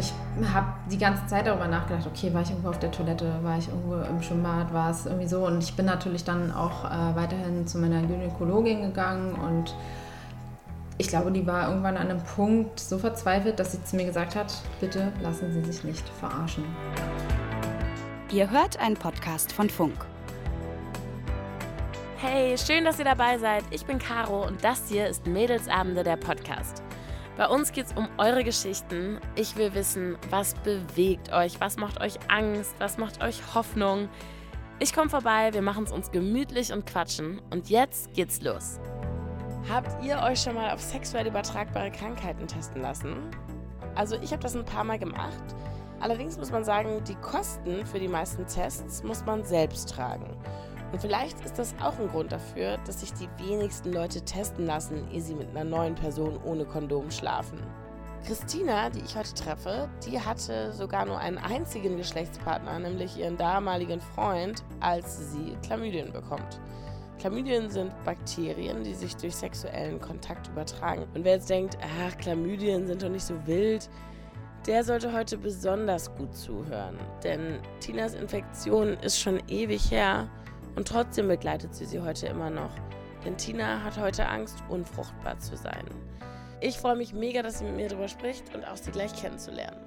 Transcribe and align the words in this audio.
ich 0.00 0.12
habe 0.52 0.66
die 0.90 0.98
ganze 0.98 1.26
Zeit 1.26 1.46
darüber 1.46 1.68
nachgedacht, 1.68 2.06
okay, 2.06 2.32
war 2.34 2.42
ich 2.42 2.50
irgendwo 2.50 2.70
auf 2.70 2.78
der 2.78 2.90
Toilette, 2.90 3.32
war 3.42 3.58
ich 3.58 3.68
irgendwo 3.68 3.96
im 3.96 4.22
Schwimmbad, 4.22 4.72
war 4.72 4.90
es 4.90 5.06
irgendwie 5.06 5.28
so. 5.28 5.46
Und 5.46 5.62
ich 5.62 5.76
bin 5.76 5.86
natürlich 5.86 6.24
dann 6.24 6.50
auch 6.52 6.84
äh, 6.84 7.14
weiterhin 7.14 7.66
zu 7.66 7.78
meiner 7.78 8.02
Gynäkologin 8.02 8.82
gegangen 8.82 9.34
und 9.34 9.74
ich 10.98 11.08
glaube, 11.08 11.30
die 11.32 11.46
war 11.46 11.68
irgendwann 11.68 11.96
an 11.96 12.10
einem 12.10 12.22
Punkt 12.22 12.78
so 12.78 12.98
verzweifelt, 12.98 13.58
dass 13.58 13.72
sie 13.72 13.82
zu 13.84 13.96
mir 13.96 14.04
gesagt 14.04 14.36
hat, 14.36 14.52
bitte 14.80 15.12
lassen 15.22 15.50
Sie 15.52 15.64
sich 15.64 15.82
nicht 15.82 16.06
verarschen. 16.08 16.64
Ihr 18.30 18.50
hört 18.50 18.78
einen 18.78 18.96
Podcast 18.96 19.52
von 19.52 19.70
Funk. 19.70 20.06
Hey, 22.18 22.56
schön, 22.58 22.84
dass 22.84 22.98
ihr 22.98 23.06
dabei 23.06 23.38
seid. 23.38 23.64
Ich 23.70 23.86
bin 23.86 23.98
Caro 23.98 24.46
und 24.46 24.62
das 24.62 24.90
hier 24.90 25.06
ist 25.06 25.26
Mädelsabende 25.26 26.04
der 26.04 26.16
Podcast. 26.16 26.82
Bei 27.40 27.48
uns 27.48 27.72
geht 27.72 27.86
es 27.86 27.92
um 27.94 28.06
eure 28.18 28.44
Geschichten. 28.44 29.18
Ich 29.34 29.56
will 29.56 29.72
wissen, 29.72 30.18
was 30.28 30.52
bewegt 30.56 31.32
euch, 31.32 31.58
was 31.58 31.78
macht 31.78 31.98
euch 32.02 32.18
Angst, 32.28 32.74
was 32.78 32.98
macht 32.98 33.24
euch 33.24 33.40
Hoffnung. 33.54 34.10
Ich 34.78 34.92
komme 34.92 35.08
vorbei, 35.08 35.48
wir 35.54 35.62
machen 35.62 35.84
es 35.84 35.90
uns 35.90 36.10
gemütlich 36.10 36.70
und 36.70 36.84
quatschen. 36.84 37.40
Und 37.48 37.70
jetzt 37.70 38.12
geht's 38.12 38.42
los. 38.42 38.78
Habt 39.70 40.04
ihr 40.04 40.20
euch 40.20 40.42
schon 40.42 40.54
mal 40.54 40.70
auf 40.70 40.82
sexuell 40.82 41.28
übertragbare 41.28 41.90
Krankheiten 41.90 42.46
testen 42.46 42.82
lassen? 42.82 43.16
Also 43.94 44.16
ich 44.20 44.32
habe 44.32 44.42
das 44.42 44.54
ein 44.54 44.66
paar 44.66 44.84
Mal 44.84 44.98
gemacht. 44.98 45.42
Allerdings 46.00 46.36
muss 46.36 46.50
man 46.50 46.62
sagen, 46.62 47.02
die 47.08 47.14
Kosten 47.14 47.86
für 47.86 47.98
die 47.98 48.08
meisten 48.08 48.46
Tests 48.48 49.02
muss 49.02 49.24
man 49.24 49.46
selbst 49.46 49.88
tragen. 49.88 50.36
Und 50.92 51.00
vielleicht 51.00 51.44
ist 51.44 51.58
das 51.58 51.74
auch 51.80 51.98
ein 51.98 52.08
Grund 52.08 52.32
dafür, 52.32 52.78
dass 52.84 53.00
sich 53.00 53.12
die 53.12 53.28
wenigsten 53.38 53.92
Leute 53.92 54.22
testen 54.22 54.66
lassen, 54.66 55.08
ehe 55.12 55.20
sie 55.20 55.34
mit 55.34 55.48
einer 55.50 55.64
neuen 55.64 55.94
Person 55.94 56.40
ohne 56.44 56.64
Kondom 56.64 57.10
schlafen. 57.10 57.58
Christina, 58.26 58.90
die 58.90 59.00
ich 59.00 59.16
heute 59.16 59.32
treffe, 59.32 59.88
die 60.06 60.20
hatte 60.20 60.72
sogar 60.72 61.06
nur 61.06 61.18
einen 61.18 61.38
einzigen 61.38 61.96
Geschlechtspartner, 61.96 62.78
nämlich 62.78 63.16
ihren 63.18 63.36
damaligen 63.36 64.00
Freund, 64.00 64.62
als 64.80 65.32
sie 65.32 65.56
Chlamydien 65.64 66.12
bekommt. 66.12 66.60
Chlamydien 67.18 67.70
sind 67.70 67.92
Bakterien, 68.04 68.82
die 68.82 68.94
sich 68.94 69.16
durch 69.16 69.36
sexuellen 69.36 70.00
Kontakt 70.00 70.48
übertragen. 70.48 71.06
Und 71.14 71.24
wer 71.24 71.34
jetzt 71.34 71.50
denkt, 71.50 71.78
ach, 71.82 72.16
Chlamydien 72.18 72.86
sind 72.86 73.02
doch 73.02 73.08
nicht 73.08 73.24
so 73.24 73.34
wild, 73.46 73.88
der 74.66 74.84
sollte 74.84 75.12
heute 75.12 75.38
besonders 75.38 76.14
gut 76.16 76.34
zuhören. 76.36 76.98
Denn 77.22 77.60
Tinas 77.80 78.14
Infektion 78.14 78.94
ist 79.02 79.18
schon 79.18 79.40
ewig 79.48 79.90
her 79.90 80.28
und 80.76 80.88
trotzdem 80.88 81.28
begleitet 81.28 81.74
sie 81.74 81.86
sie 81.86 82.00
heute 82.00 82.26
immer 82.26 82.50
noch. 82.50 82.72
Denn 83.24 83.36
Tina 83.36 83.82
hat 83.82 83.98
heute 83.98 84.26
Angst, 84.26 84.62
unfruchtbar 84.68 85.38
zu 85.38 85.56
sein. 85.56 85.84
Ich 86.60 86.78
freue 86.78 86.96
mich 86.96 87.12
mega, 87.12 87.42
dass 87.42 87.58
sie 87.58 87.64
mit 87.64 87.76
mir 87.76 87.88
darüber 87.88 88.08
spricht 88.08 88.54
und 88.54 88.66
auch 88.66 88.76
sie 88.76 88.90
gleich 88.90 89.14
kennenzulernen. 89.14 89.80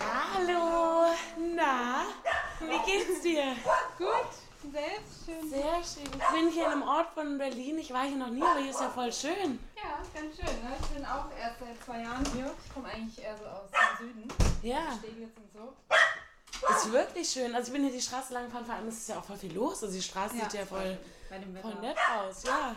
Hallo, 0.00 1.12
na, 1.54 2.04
wie 2.60 2.90
geht's 2.90 3.22
dir? 3.22 3.54
Gut, 3.98 4.72
selbst 4.72 5.24
schön. 5.24 5.48
Sehr 5.48 5.60
schön. 5.84 6.04
Ich 6.04 6.40
bin 6.40 6.50
hier 6.50 6.66
in 6.66 6.72
einem 6.72 6.82
Ort 6.82 7.08
von 7.14 7.38
Berlin. 7.38 7.78
Ich 7.78 7.92
war 7.92 8.04
hier 8.04 8.16
noch 8.16 8.30
nie, 8.30 8.42
aber 8.42 8.60
hier 8.60 8.70
ist 8.70 8.80
ja 8.80 8.88
voll 8.88 9.12
schön. 9.12 9.58
Ja, 9.76 9.98
ganz 10.14 10.36
schön. 10.36 10.62
Ne? 10.62 10.76
Ich 10.80 10.86
bin 10.88 11.04
auch 11.04 11.26
erst 11.40 11.60
seit 11.60 11.84
zwei 11.84 12.02
Jahren 12.02 12.24
hier. 12.34 12.50
Ich 12.64 12.74
komme 12.74 12.88
eigentlich 12.88 13.24
eher 13.24 13.36
so 13.36 13.44
aus 13.46 13.70
dem 13.70 14.06
Süden. 14.06 14.28
Ja. 14.62 14.92
Steglitz 14.98 15.36
und 15.36 15.52
so. 15.52 15.72
Ist 16.70 16.92
wirklich 16.92 17.28
schön. 17.28 17.54
Also 17.54 17.68
ich 17.68 17.72
bin 17.72 17.82
hier 17.84 17.92
die 17.92 18.02
Straße 18.02 18.32
lang 18.34 18.46
gefahren, 18.46 18.64
vor 18.64 18.74
allem 18.74 18.88
ist 18.88 18.98
es 18.98 19.08
ja 19.08 19.18
auch 19.18 19.24
voll 19.24 19.36
viel 19.36 19.54
los. 19.54 19.82
Also 19.82 19.94
die 19.94 20.02
Straße 20.02 20.36
Ja, 20.36 20.44
sieht 20.44 20.60
ja 20.60 20.66
voll, 20.66 20.98
voll 21.62 21.74
nett 21.80 21.96
aus, 22.16 22.42
ja. 22.44 22.74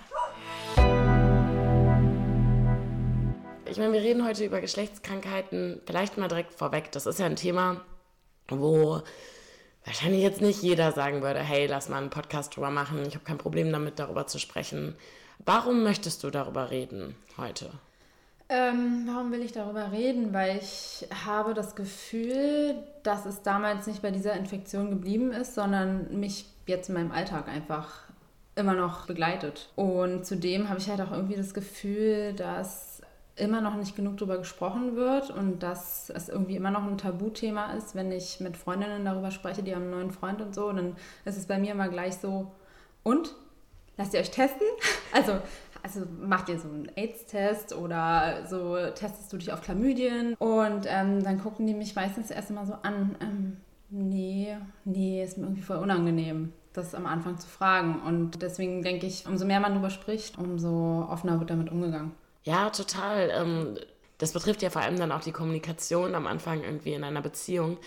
Ich 3.65 3.77
meine, 3.77 3.93
wir 3.93 4.01
reden 4.01 4.25
heute 4.25 4.45
über 4.45 4.59
Geschlechtskrankheiten. 4.61 5.81
Vielleicht 5.85 6.17
mal 6.17 6.27
direkt 6.27 6.53
vorweg. 6.53 6.91
Das 6.91 7.05
ist 7.05 7.19
ja 7.19 7.25
ein 7.25 7.35
Thema, 7.35 7.81
wo 8.49 9.01
wahrscheinlich 9.85 10.21
jetzt 10.21 10.41
nicht 10.41 10.61
jeder 10.61 10.91
sagen 10.91 11.21
würde, 11.21 11.39
hey, 11.39 11.67
lass 11.67 11.89
mal 11.89 11.97
einen 11.97 12.09
Podcast 12.09 12.55
drüber 12.55 12.69
machen. 12.69 13.05
Ich 13.05 13.15
habe 13.15 13.25
kein 13.25 13.37
Problem 13.37 13.71
damit, 13.71 13.97
darüber 13.97 14.27
zu 14.27 14.39
sprechen. 14.39 14.95
Warum 15.39 15.83
möchtest 15.83 16.23
du 16.23 16.29
darüber 16.29 16.69
reden 16.69 17.15
heute? 17.37 17.71
Ähm, 18.53 19.03
warum 19.07 19.31
will 19.31 19.41
ich 19.43 19.53
darüber 19.53 19.93
reden? 19.93 20.33
Weil 20.33 20.57
ich 20.57 21.07
habe 21.25 21.53
das 21.53 21.73
Gefühl, 21.73 22.75
dass 23.01 23.25
es 23.25 23.43
damals 23.43 23.87
nicht 23.87 24.01
bei 24.01 24.11
dieser 24.11 24.33
Infektion 24.33 24.89
geblieben 24.89 25.31
ist, 25.31 25.55
sondern 25.55 26.19
mich 26.19 26.47
jetzt 26.67 26.89
in 26.89 26.95
meinem 26.95 27.13
Alltag 27.13 27.47
einfach 27.47 27.87
immer 28.55 28.73
noch 28.73 29.07
begleitet. 29.07 29.69
Und 29.77 30.25
zudem 30.25 30.67
habe 30.67 30.79
ich 30.79 30.89
halt 30.89 30.99
auch 30.99 31.11
irgendwie 31.11 31.37
das 31.37 31.53
Gefühl, 31.53 32.33
dass 32.33 33.01
immer 33.37 33.61
noch 33.61 33.75
nicht 33.75 33.95
genug 33.95 34.17
darüber 34.17 34.37
gesprochen 34.37 34.97
wird 34.97 35.31
und 35.31 35.63
dass 35.63 36.09
es 36.09 36.27
irgendwie 36.27 36.57
immer 36.57 36.71
noch 36.71 36.83
ein 36.83 36.97
Tabuthema 36.97 37.71
ist, 37.71 37.95
wenn 37.95 38.11
ich 38.11 38.41
mit 38.41 38.57
Freundinnen 38.57 39.05
darüber 39.05 39.31
spreche, 39.31 39.63
die 39.63 39.73
haben 39.73 39.83
einen 39.83 39.91
neuen 39.91 40.11
Freund 40.11 40.41
und 40.41 40.53
so, 40.53 40.69
dann 40.73 40.97
ist 41.23 41.37
es 41.37 41.47
bei 41.47 41.57
mir 41.57 41.71
immer 41.71 41.87
gleich 41.87 42.17
so, 42.17 42.51
und? 43.03 43.33
Lasst 43.97 44.13
ihr 44.13 44.19
euch 44.19 44.31
testen? 44.31 44.67
Also, 45.13 45.39
also 45.83 46.01
macht 46.19 46.49
ihr 46.49 46.59
so 46.59 46.67
einen 46.67 46.91
AIDS-Test 46.95 47.73
oder 47.75 48.45
so 48.47 48.75
testest 48.95 49.31
du 49.33 49.37
dich 49.37 49.51
auf 49.51 49.61
Chlamydien 49.61 50.35
und 50.35 50.85
ähm, 50.87 51.23
dann 51.23 51.41
gucken 51.41 51.67
die 51.67 51.73
mich 51.73 51.95
meistens 51.95 52.31
erst 52.31 52.49
immer 52.49 52.65
so 52.65 52.73
an, 52.83 53.15
ähm, 53.21 53.57
nee, 53.89 54.55
nee, 54.85 55.23
ist 55.23 55.37
mir 55.37 55.45
irgendwie 55.45 55.61
voll 55.61 55.77
unangenehm, 55.77 56.53
das 56.73 56.95
am 56.95 57.05
Anfang 57.05 57.37
zu 57.37 57.47
fragen. 57.47 58.01
Und 58.01 58.41
deswegen 58.41 58.81
denke 58.81 59.05
ich, 59.05 59.25
umso 59.27 59.45
mehr 59.45 59.59
man 59.59 59.73
darüber 59.73 59.89
spricht, 59.89 60.37
umso 60.37 61.05
offener 61.09 61.39
wird 61.39 61.49
damit 61.49 61.71
umgegangen. 61.71 62.11
Ja, 62.43 62.69
total. 62.69 63.29
Ähm, 63.33 63.77
das 64.17 64.33
betrifft 64.33 64.61
ja 64.61 64.69
vor 64.69 64.81
allem 64.81 64.97
dann 64.97 65.11
auch 65.11 65.21
die 65.21 65.31
Kommunikation 65.31 66.15
am 66.15 66.27
Anfang 66.27 66.63
irgendwie 66.63 66.93
in 66.93 67.03
einer 67.03 67.21
Beziehung. 67.21 67.77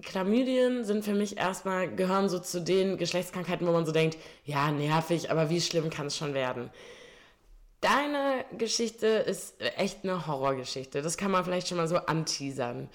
Chlamydien 0.00 0.84
sind 0.84 1.04
für 1.04 1.14
mich 1.14 1.36
erstmal, 1.36 1.94
gehören 1.94 2.28
so 2.28 2.38
zu 2.38 2.60
den 2.60 2.96
Geschlechtskrankheiten, 2.96 3.66
wo 3.66 3.72
man 3.72 3.84
so 3.84 3.92
denkt, 3.92 4.16
ja, 4.44 4.70
nervig, 4.70 5.30
aber 5.30 5.50
wie 5.50 5.60
schlimm 5.60 5.90
kann 5.90 6.06
es 6.06 6.16
schon 6.16 6.34
werden? 6.34 6.70
Deine 7.82 8.44
Geschichte 8.56 9.06
ist 9.06 9.60
echt 9.60 10.04
eine 10.04 10.28
Horrorgeschichte. 10.28 11.02
Das 11.02 11.16
kann 11.16 11.32
man 11.32 11.44
vielleicht 11.44 11.66
schon 11.66 11.78
mal 11.78 11.88
so 11.88 11.96
anteasern. 11.96 12.88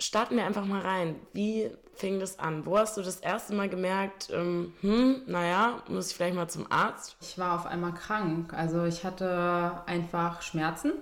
Starten 0.00 0.36
wir 0.36 0.46
einfach 0.46 0.64
mal 0.64 0.80
rein. 0.80 1.16
Wie 1.34 1.70
fing 1.94 2.18
das 2.18 2.38
an? 2.38 2.64
Wo 2.64 2.78
hast 2.78 2.96
du 2.96 3.02
das 3.02 3.20
erste 3.20 3.54
Mal 3.54 3.68
gemerkt, 3.68 4.30
ähm, 4.32 4.72
hm, 4.80 5.22
naja, 5.26 5.82
muss 5.86 6.10
ich 6.10 6.16
vielleicht 6.16 6.34
mal 6.34 6.48
zum 6.48 6.66
Arzt? 6.72 7.16
Ich 7.20 7.36
war 7.36 7.54
auf 7.54 7.66
einmal 7.66 7.92
krank. 7.92 8.54
Also 8.54 8.84
ich 8.84 9.04
hatte 9.04 9.82
einfach 9.84 10.40
Schmerzen. 10.40 10.92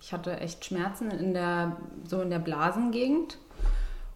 Ich 0.00 0.12
hatte 0.12 0.38
echt 0.38 0.64
Schmerzen 0.64 1.10
in 1.10 1.34
der, 1.34 1.76
so 2.08 2.20
in 2.20 2.30
der 2.30 2.38
Blasengegend 2.38 3.38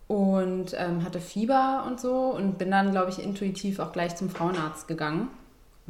und 0.06 0.75
ähm, 0.78 1.04
hatte 1.04 1.20
Fieber 1.20 1.84
und 1.88 1.98
so 1.98 2.26
und 2.31 2.56
bin 2.56 2.70
dann, 2.70 2.92
glaube 2.92 3.10
ich, 3.10 3.20
intuitiv 3.20 3.81
auch 3.81 3.91
gleich 3.91 4.14
zum 4.14 4.31
Frauenarzt 4.31 4.87
gegangen, 4.87 5.28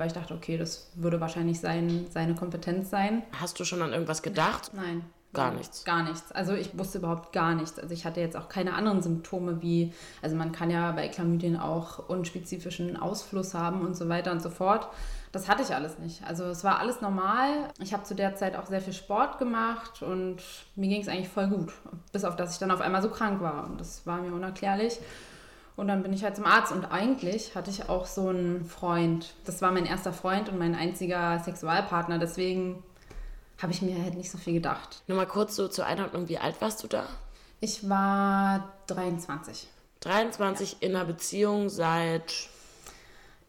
weil 0.00 0.08
ich 0.08 0.14
dachte, 0.14 0.34
okay, 0.34 0.56
das 0.56 0.90
würde 0.94 1.20
wahrscheinlich 1.20 1.60
sein, 1.60 2.06
seine 2.10 2.34
Kompetenz 2.34 2.90
sein. 2.90 3.22
Hast 3.38 3.60
du 3.60 3.64
schon 3.64 3.82
an 3.82 3.92
irgendwas 3.92 4.22
gedacht? 4.22 4.72
Nein. 4.74 5.04
Gar 5.32 5.52
nichts. 5.52 5.84
Gar 5.84 6.02
nichts. 6.02 6.32
Also 6.32 6.54
ich 6.54 6.76
wusste 6.76 6.98
überhaupt 6.98 7.32
gar 7.32 7.54
nichts. 7.54 7.78
Also 7.78 7.94
ich 7.94 8.04
hatte 8.04 8.20
jetzt 8.20 8.36
auch 8.36 8.48
keine 8.48 8.74
anderen 8.74 9.00
Symptome 9.00 9.62
wie, 9.62 9.92
also 10.22 10.34
man 10.34 10.50
kann 10.50 10.70
ja 10.70 10.90
bei 10.90 11.06
Chlamydien 11.08 11.56
auch 11.56 12.08
unspezifischen 12.08 12.96
Ausfluss 12.96 13.54
haben 13.54 13.82
und 13.82 13.96
so 13.96 14.08
weiter 14.08 14.32
und 14.32 14.42
so 14.42 14.50
fort. 14.50 14.88
Das 15.30 15.48
hatte 15.48 15.62
ich 15.62 15.72
alles 15.72 16.00
nicht. 16.00 16.24
Also 16.26 16.44
es 16.46 16.64
war 16.64 16.80
alles 16.80 17.00
normal. 17.00 17.68
Ich 17.78 17.92
habe 17.92 18.02
zu 18.02 18.16
der 18.16 18.34
Zeit 18.34 18.56
auch 18.56 18.66
sehr 18.66 18.80
viel 18.80 18.92
Sport 18.92 19.38
gemacht 19.38 20.02
und 20.02 20.38
mir 20.74 20.88
ging 20.88 21.02
es 21.02 21.06
eigentlich 21.08 21.28
voll 21.28 21.46
gut. 21.46 21.72
Bis 22.12 22.24
auf, 22.24 22.34
dass 22.34 22.54
ich 22.54 22.58
dann 22.58 22.72
auf 22.72 22.80
einmal 22.80 23.02
so 23.02 23.10
krank 23.10 23.40
war. 23.40 23.66
Und 23.66 23.78
das 23.80 24.04
war 24.06 24.20
mir 24.20 24.32
unerklärlich. 24.32 24.98
Und 25.76 25.88
dann 25.88 26.02
bin 26.02 26.12
ich 26.12 26.24
halt 26.24 26.36
zum 26.36 26.44
Arzt 26.44 26.72
und 26.72 26.84
eigentlich 26.86 27.54
hatte 27.54 27.70
ich 27.70 27.88
auch 27.88 28.06
so 28.06 28.28
einen 28.28 28.64
Freund. 28.64 29.34
Das 29.44 29.62
war 29.62 29.72
mein 29.72 29.86
erster 29.86 30.12
Freund 30.12 30.48
und 30.48 30.58
mein 30.58 30.74
einziger 30.74 31.38
Sexualpartner. 31.38 32.18
Deswegen 32.18 32.82
habe 33.62 33.72
ich 33.72 33.82
mir 33.82 34.02
halt 34.02 34.14
nicht 34.14 34.30
so 34.30 34.38
viel 34.38 34.54
gedacht. 34.54 35.02
Nur 35.06 35.16
mal 35.16 35.26
kurz 35.26 35.56
so 35.56 35.68
zur 35.68 35.86
Einordnung, 35.86 36.28
wie 36.28 36.38
alt 36.38 36.60
warst 36.60 36.82
du 36.82 36.88
da? 36.88 37.06
Ich 37.60 37.88
war 37.88 38.72
23. 38.86 39.68
23 40.00 40.78
in 40.80 40.96
einer 40.96 41.04
Beziehung 41.04 41.68
seit. 41.68 42.48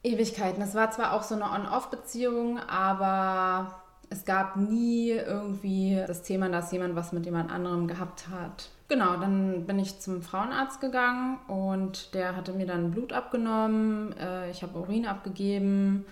Ewigkeiten. 0.03 0.61
Es 0.61 0.73
war 0.73 0.91
zwar 0.91 1.13
auch 1.13 1.23
so 1.23 1.35
eine 1.35 1.45
On-Off-Beziehung, 1.45 2.59
aber 2.59 3.81
es 4.09 4.25
gab 4.25 4.57
nie 4.57 5.11
irgendwie 5.11 6.03
das 6.07 6.23
Thema, 6.23 6.49
dass 6.49 6.71
jemand 6.71 6.95
was 6.95 7.13
mit 7.13 7.25
jemand 7.25 7.51
anderem 7.51 7.87
gehabt 7.87 8.27
hat. 8.29 8.69
Genau, 8.91 9.15
dann 9.15 9.65
bin 9.65 9.79
ich 9.79 10.01
zum 10.01 10.21
Frauenarzt 10.21 10.81
gegangen 10.81 11.39
und 11.47 12.13
der 12.13 12.35
hatte 12.35 12.51
mir 12.51 12.65
dann 12.65 12.91
Blut 12.91 13.13
abgenommen, 13.13 14.13
äh, 14.17 14.51
ich 14.51 14.63
habe 14.63 14.77
Urin 14.77 15.05
abgegeben. 15.05 16.05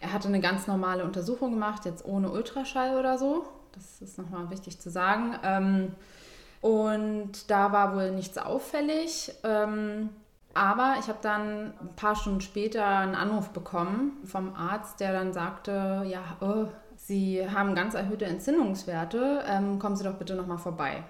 Er 0.00 0.12
hatte 0.12 0.26
eine 0.26 0.40
ganz 0.40 0.66
normale 0.66 1.04
Untersuchung 1.04 1.52
gemacht, 1.52 1.84
jetzt 1.84 2.04
ohne 2.04 2.32
Ultraschall 2.32 2.98
oder 2.98 3.16
so. 3.16 3.46
Das 3.70 4.02
ist 4.02 4.18
nochmal 4.18 4.50
wichtig 4.50 4.80
zu 4.80 4.90
sagen. 4.90 5.38
Ähm, 5.44 5.92
und 6.62 7.48
da 7.48 7.70
war 7.70 7.94
wohl 7.94 8.10
nichts 8.10 8.38
auffällig. 8.38 9.32
Ähm, 9.44 10.08
aber 10.52 10.96
ich 10.98 11.06
habe 11.06 11.20
dann 11.22 11.74
ein 11.80 11.94
paar 11.94 12.16
Stunden 12.16 12.40
später 12.40 12.84
einen 12.84 13.14
Anruf 13.14 13.50
bekommen 13.50 14.18
vom 14.24 14.52
Arzt, 14.56 14.98
der 14.98 15.12
dann 15.12 15.32
sagte, 15.32 16.04
ja, 16.08 16.24
oh, 16.40 16.66
Sie 16.96 17.48
haben 17.48 17.76
ganz 17.76 17.94
erhöhte 17.94 18.24
Entzündungswerte, 18.24 19.44
ähm, 19.48 19.78
kommen 19.78 19.94
Sie 19.94 20.02
doch 20.02 20.14
bitte 20.14 20.34
nochmal 20.34 20.58
vorbei. 20.58 21.04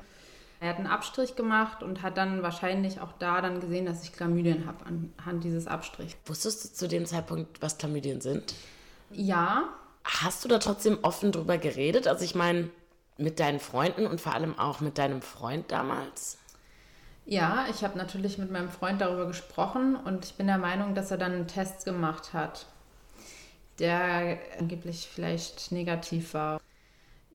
Er 0.61 0.71
hat 0.71 0.77
einen 0.77 0.87
Abstrich 0.87 1.37
gemacht 1.37 1.83
und 1.83 2.03
hat 2.03 2.17
dann 2.17 2.43
wahrscheinlich 2.43 3.01
auch 3.01 3.13
da 3.19 3.41
dann 3.41 3.61
gesehen, 3.61 3.85
dass 3.85 4.03
ich 4.03 4.13
Chlamydien 4.13 4.67
habe 4.67 4.87
anhand 4.87 5.45
dieses 5.45 5.67
Abstrichs. 5.67 6.17
Wusstest 6.25 6.65
du 6.65 6.69
zu 6.73 6.89
dem 6.89 7.05
Zeitpunkt, 7.05 7.61
was 7.61 7.77
Chlamydien 7.77 8.21
sind? 8.21 8.55
Ja. 9.11 9.65
Hast 10.05 10.45
du 10.45 10.49
da 10.49 10.59
trotzdem 10.59 10.99
offen 11.03 11.33
drüber 11.33 11.59
geredet? 11.59 12.07
Also 12.07 12.25
ich 12.25 12.35
meine, 12.35 12.71
mit 13.19 13.41
deinen 13.41 13.61
Freunden 13.61 14.07
und 14.07 14.21
vor 14.21 14.35
allem 14.35 14.59
auch 14.59 14.81
mit 14.81 14.99
deinem 14.99 15.21
Freund 15.21 15.71
damals? 15.71 16.39
Ja, 17.25 17.67
ich 17.71 17.83
habe 17.83 17.99
natürlich 17.99 18.39
mit 18.39 18.53
meinem 18.53 18.71
Freund 18.71 19.01
darüber 19.01 19.27
gesprochen 19.27 19.97
und 19.97 20.25
ich 20.25 20.35
bin 20.35 20.47
der 20.47 20.59
Meinung, 20.59 20.95
dass 20.95 21.11
er 21.11 21.19
dann 21.19 21.33
einen 21.33 21.49
Test 21.49 21.85
gemacht 21.85 22.33
hat, 22.33 22.67
der 23.81 24.39
angeblich 24.59 25.09
vielleicht 25.13 25.73
negativ 25.73 26.35
war. 26.35 26.61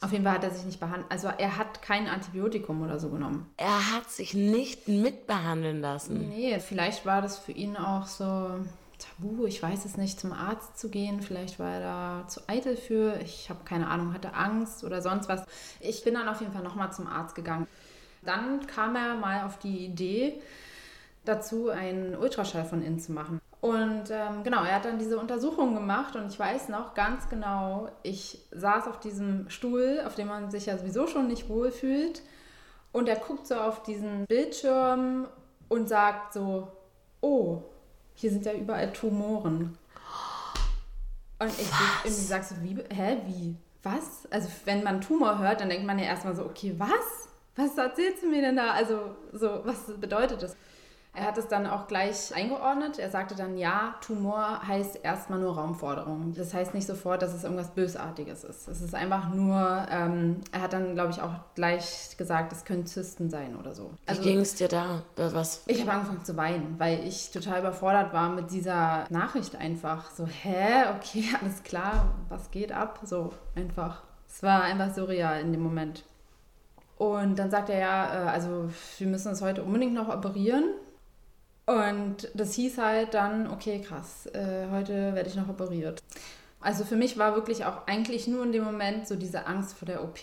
Auf 0.01 0.11
jeden 0.11 0.23
Fall 0.23 0.33
hat 0.33 0.43
er 0.43 0.49
sich 0.49 0.65
nicht 0.65 0.79
behandelt. 0.79 1.11
Also 1.11 1.27
er 1.27 1.57
hat 1.57 1.83
kein 1.83 2.07
Antibiotikum 2.07 2.81
oder 2.81 2.99
so 2.99 3.09
genommen. 3.09 3.51
Er 3.57 3.93
hat 3.93 4.09
sich 4.09 4.33
nicht 4.33 4.87
mitbehandeln 4.87 5.79
lassen. 5.79 6.29
Nee, 6.29 6.59
vielleicht 6.59 7.05
war 7.05 7.21
das 7.21 7.37
für 7.37 7.51
ihn 7.51 7.77
auch 7.77 8.07
so 8.07 8.49
tabu, 8.97 9.45
ich 9.45 9.61
weiß 9.61 9.85
es 9.85 9.97
nicht, 9.97 10.19
zum 10.19 10.33
Arzt 10.33 10.79
zu 10.79 10.89
gehen. 10.89 11.21
Vielleicht 11.21 11.59
war 11.59 11.71
er 11.71 11.79
da 11.79 12.27
zu 12.27 12.41
eitel 12.47 12.77
für. 12.77 13.19
Ich 13.21 13.49
habe 13.51 13.63
keine 13.63 13.87
Ahnung, 13.87 14.13
hatte 14.13 14.33
Angst 14.33 14.83
oder 14.83 15.03
sonst 15.03 15.29
was. 15.29 15.45
Ich 15.79 16.03
bin 16.03 16.15
dann 16.15 16.27
auf 16.27 16.41
jeden 16.41 16.53
Fall 16.53 16.63
nochmal 16.63 16.91
zum 16.91 17.05
Arzt 17.05 17.35
gegangen. 17.35 17.67
Dann 18.23 18.65
kam 18.67 18.95
er 18.95 19.15
mal 19.15 19.45
auf 19.45 19.59
die 19.59 19.85
Idee, 19.85 20.41
dazu 21.25 21.69
einen 21.69 22.15
Ultraschall 22.15 22.65
von 22.65 22.83
innen 22.83 22.99
zu 22.99 23.11
machen. 23.11 23.39
Und 23.61 24.09
ähm, 24.09 24.43
genau, 24.43 24.63
er 24.63 24.75
hat 24.75 24.85
dann 24.85 24.97
diese 24.97 25.19
Untersuchung 25.19 25.75
gemacht 25.75 26.15
und 26.15 26.27
ich 26.27 26.39
weiß 26.39 26.69
noch 26.69 26.95
ganz 26.95 27.29
genau, 27.29 27.89
ich 28.01 28.39
saß 28.51 28.87
auf 28.87 28.99
diesem 28.99 29.49
Stuhl, 29.51 30.01
auf 30.05 30.15
dem 30.15 30.27
man 30.27 30.49
sich 30.49 30.65
ja 30.65 30.77
sowieso 30.79 31.05
schon 31.05 31.27
nicht 31.27 31.47
wohl 31.47 31.71
fühlt. 31.71 32.23
Und 32.91 33.07
er 33.07 33.17
guckt 33.17 33.45
so 33.45 33.55
auf 33.55 33.83
diesen 33.83 34.25
Bildschirm 34.25 35.27
und 35.69 35.87
sagt 35.87 36.33
so, 36.33 36.69
oh, 37.21 37.61
hier 38.15 38.31
sind 38.31 38.45
ja 38.45 38.53
überall 38.53 38.91
Tumoren. 38.93 39.77
Und 41.39 41.49
ich 41.49 41.69
irgendwie 42.03 42.23
sag 42.23 42.43
so, 42.43 42.55
wie, 42.61 42.77
hä, 42.93 43.17
wie, 43.27 43.55
was? 43.83 44.27
Also 44.31 44.49
wenn 44.65 44.83
man 44.83 45.01
Tumor 45.01 45.37
hört, 45.37 45.61
dann 45.61 45.69
denkt 45.69 45.85
man 45.85 45.99
ja 45.99 46.05
erstmal 46.05 46.35
so, 46.35 46.45
okay, 46.45 46.73
was? 46.77 47.29
Was 47.55 47.77
erzählst 47.77 48.23
du 48.23 48.27
mir 48.27 48.41
denn 48.41 48.55
da? 48.55 48.71
Also 48.71 49.15
so, 49.33 49.61
was 49.63 49.83
bedeutet 49.99 50.41
das? 50.41 50.55
Er 51.13 51.25
hat 51.25 51.37
es 51.37 51.47
dann 51.49 51.67
auch 51.67 51.87
gleich 51.87 52.33
eingeordnet. 52.33 52.97
Er 52.97 53.09
sagte 53.09 53.35
dann, 53.35 53.57
ja, 53.57 53.95
Tumor 53.99 54.65
heißt 54.65 54.99
erstmal 55.03 55.39
nur 55.39 55.55
Raumforderung. 55.55 56.33
Das 56.35 56.53
heißt 56.53 56.73
nicht 56.73 56.87
sofort, 56.87 57.21
dass 57.21 57.33
es 57.33 57.43
irgendwas 57.43 57.71
Bösartiges 57.71 58.45
ist. 58.45 58.69
Es 58.69 58.81
ist 58.81 58.95
einfach 58.95 59.29
nur, 59.29 59.85
ähm, 59.91 60.37
er 60.53 60.61
hat 60.61 60.71
dann, 60.71 60.93
glaube 60.95 61.11
ich, 61.11 61.21
auch 61.21 61.33
gleich 61.53 62.15
gesagt, 62.17 62.53
es 62.53 62.63
können 62.63 62.85
Zysten 62.85 63.29
sein 63.29 63.57
oder 63.57 63.75
so. 63.75 63.91
Also, 64.05 64.21
Wie 64.21 64.29
ging 64.29 64.39
es 64.39 64.55
dir 64.55 64.69
da? 64.69 65.01
Was? 65.17 65.63
Ich 65.67 65.81
habe 65.81 65.91
angefangen 65.91 66.23
zu 66.23 66.37
weinen, 66.37 66.75
weil 66.77 67.05
ich 67.05 67.31
total 67.31 67.59
überfordert 67.59 68.13
war 68.13 68.29
mit 68.29 68.49
dieser 68.51 69.03
Nachricht 69.09 69.57
einfach. 69.57 70.11
So, 70.11 70.25
hä, 70.25 70.85
okay, 70.95 71.25
alles 71.41 71.61
klar, 71.63 72.15
was 72.29 72.51
geht 72.51 72.71
ab? 72.71 73.01
So 73.03 73.33
einfach. 73.55 74.03
Es 74.29 74.41
war 74.43 74.63
einfach 74.63 74.93
surreal 74.95 75.41
in 75.41 75.51
dem 75.51 75.61
Moment. 75.61 76.05
Und 76.97 77.37
dann 77.37 77.51
sagt 77.51 77.69
er 77.69 77.79
ja, 77.79 78.13
äh, 78.13 78.29
also 78.29 78.69
wir 78.97 79.07
müssen 79.07 79.27
uns 79.27 79.41
heute 79.41 79.63
unbedingt 79.63 79.93
noch 79.93 80.07
operieren. 80.07 80.65
Und 81.71 82.29
das 82.33 82.53
hieß 82.55 82.77
halt 82.77 83.13
dann, 83.13 83.49
okay, 83.49 83.81
krass, 83.81 84.25
äh, 84.33 84.67
heute 84.71 85.15
werde 85.15 85.29
ich 85.29 85.35
noch 85.35 85.47
operiert. 85.47 86.01
Also 86.59 86.83
für 86.83 86.95
mich 86.95 87.17
war 87.17 87.33
wirklich 87.35 87.65
auch 87.65 87.87
eigentlich 87.87 88.27
nur 88.27 88.43
in 88.43 88.51
dem 88.51 88.63
Moment 88.63 89.07
so 89.07 89.15
diese 89.15 89.47
Angst 89.47 89.75
vor 89.75 89.87
der 89.87 90.03
OP, 90.03 90.21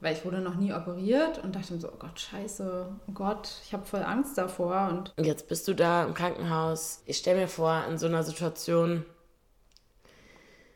weil 0.00 0.14
ich 0.14 0.24
wurde 0.24 0.40
noch 0.40 0.54
nie 0.54 0.72
operiert 0.72 1.42
und 1.42 1.56
dachte 1.56 1.74
mir 1.74 1.80
so, 1.80 1.88
oh 1.88 1.98
Gott, 1.98 2.20
scheiße, 2.20 2.88
oh 3.08 3.12
Gott, 3.12 3.50
ich 3.64 3.72
habe 3.72 3.84
voll 3.84 4.04
Angst 4.04 4.38
davor. 4.38 4.88
Und 5.16 5.26
jetzt 5.26 5.48
bist 5.48 5.66
du 5.66 5.74
da 5.74 6.04
im 6.04 6.14
Krankenhaus. 6.14 7.02
Ich 7.06 7.16
stelle 7.16 7.40
mir 7.40 7.48
vor, 7.48 7.84
in 7.88 7.98
so 7.98 8.06
einer 8.06 8.22
Situation, 8.22 9.04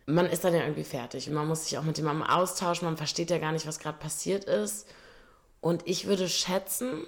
man 0.06 0.26
ist 0.26 0.42
dann 0.42 0.52
ja 0.52 0.62
irgendwie 0.62 0.84
fertig 0.84 1.28
und 1.28 1.34
man 1.34 1.46
muss 1.46 1.64
sich 1.64 1.78
auch 1.78 1.84
mit 1.84 1.96
jemandem 1.96 2.26
austauschen, 2.26 2.86
man 2.86 2.96
versteht 2.96 3.30
ja 3.30 3.38
gar 3.38 3.52
nicht, 3.52 3.68
was 3.68 3.78
gerade 3.78 3.98
passiert 3.98 4.44
ist. 4.44 4.88
Und 5.60 5.86
ich 5.86 6.08
würde 6.08 6.28
schätzen, 6.28 7.06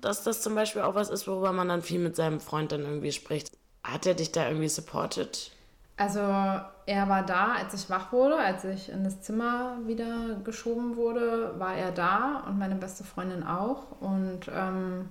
dass 0.00 0.22
das 0.22 0.42
zum 0.42 0.54
Beispiel 0.54 0.82
auch 0.82 0.94
was 0.94 1.10
ist, 1.10 1.26
worüber 1.26 1.52
man 1.52 1.68
dann 1.68 1.82
viel 1.82 2.00
mit 2.00 2.16
seinem 2.16 2.40
Freund 2.40 2.72
dann 2.72 2.82
irgendwie 2.82 3.12
spricht. 3.12 3.52
Hat 3.82 4.06
er 4.06 4.14
dich 4.14 4.32
da 4.32 4.46
irgendwie 4.46 4.68
supported? 4.68 5.52
Also 5.96 6.20
er 6.20 7.08
war 7.08 7.24
da, 7.24 7.52
als 7.54 7.74
ich 7.74 7.90
wach 7.90 8.10
wurde, 8.12 8.36
als 8.36 8.64
ich 8.64 8.88
in 8.88 9.04
das 9.04 9.20
Zimmer 9.20 9.76
wieder 9.86 10.36
geschoben 10.44 10.96
wurde, 10.96 11.54
war 11.58 11.74
er 11.74 11.92
da 11.92 12.42
und 12.48 12.58
meine 12.58 12.74
beste 12.74 13.04
Freundin 13.04 13.42
auch. 13.42 14.00
Und 14.00 14.50
ähm, 14.54 15.10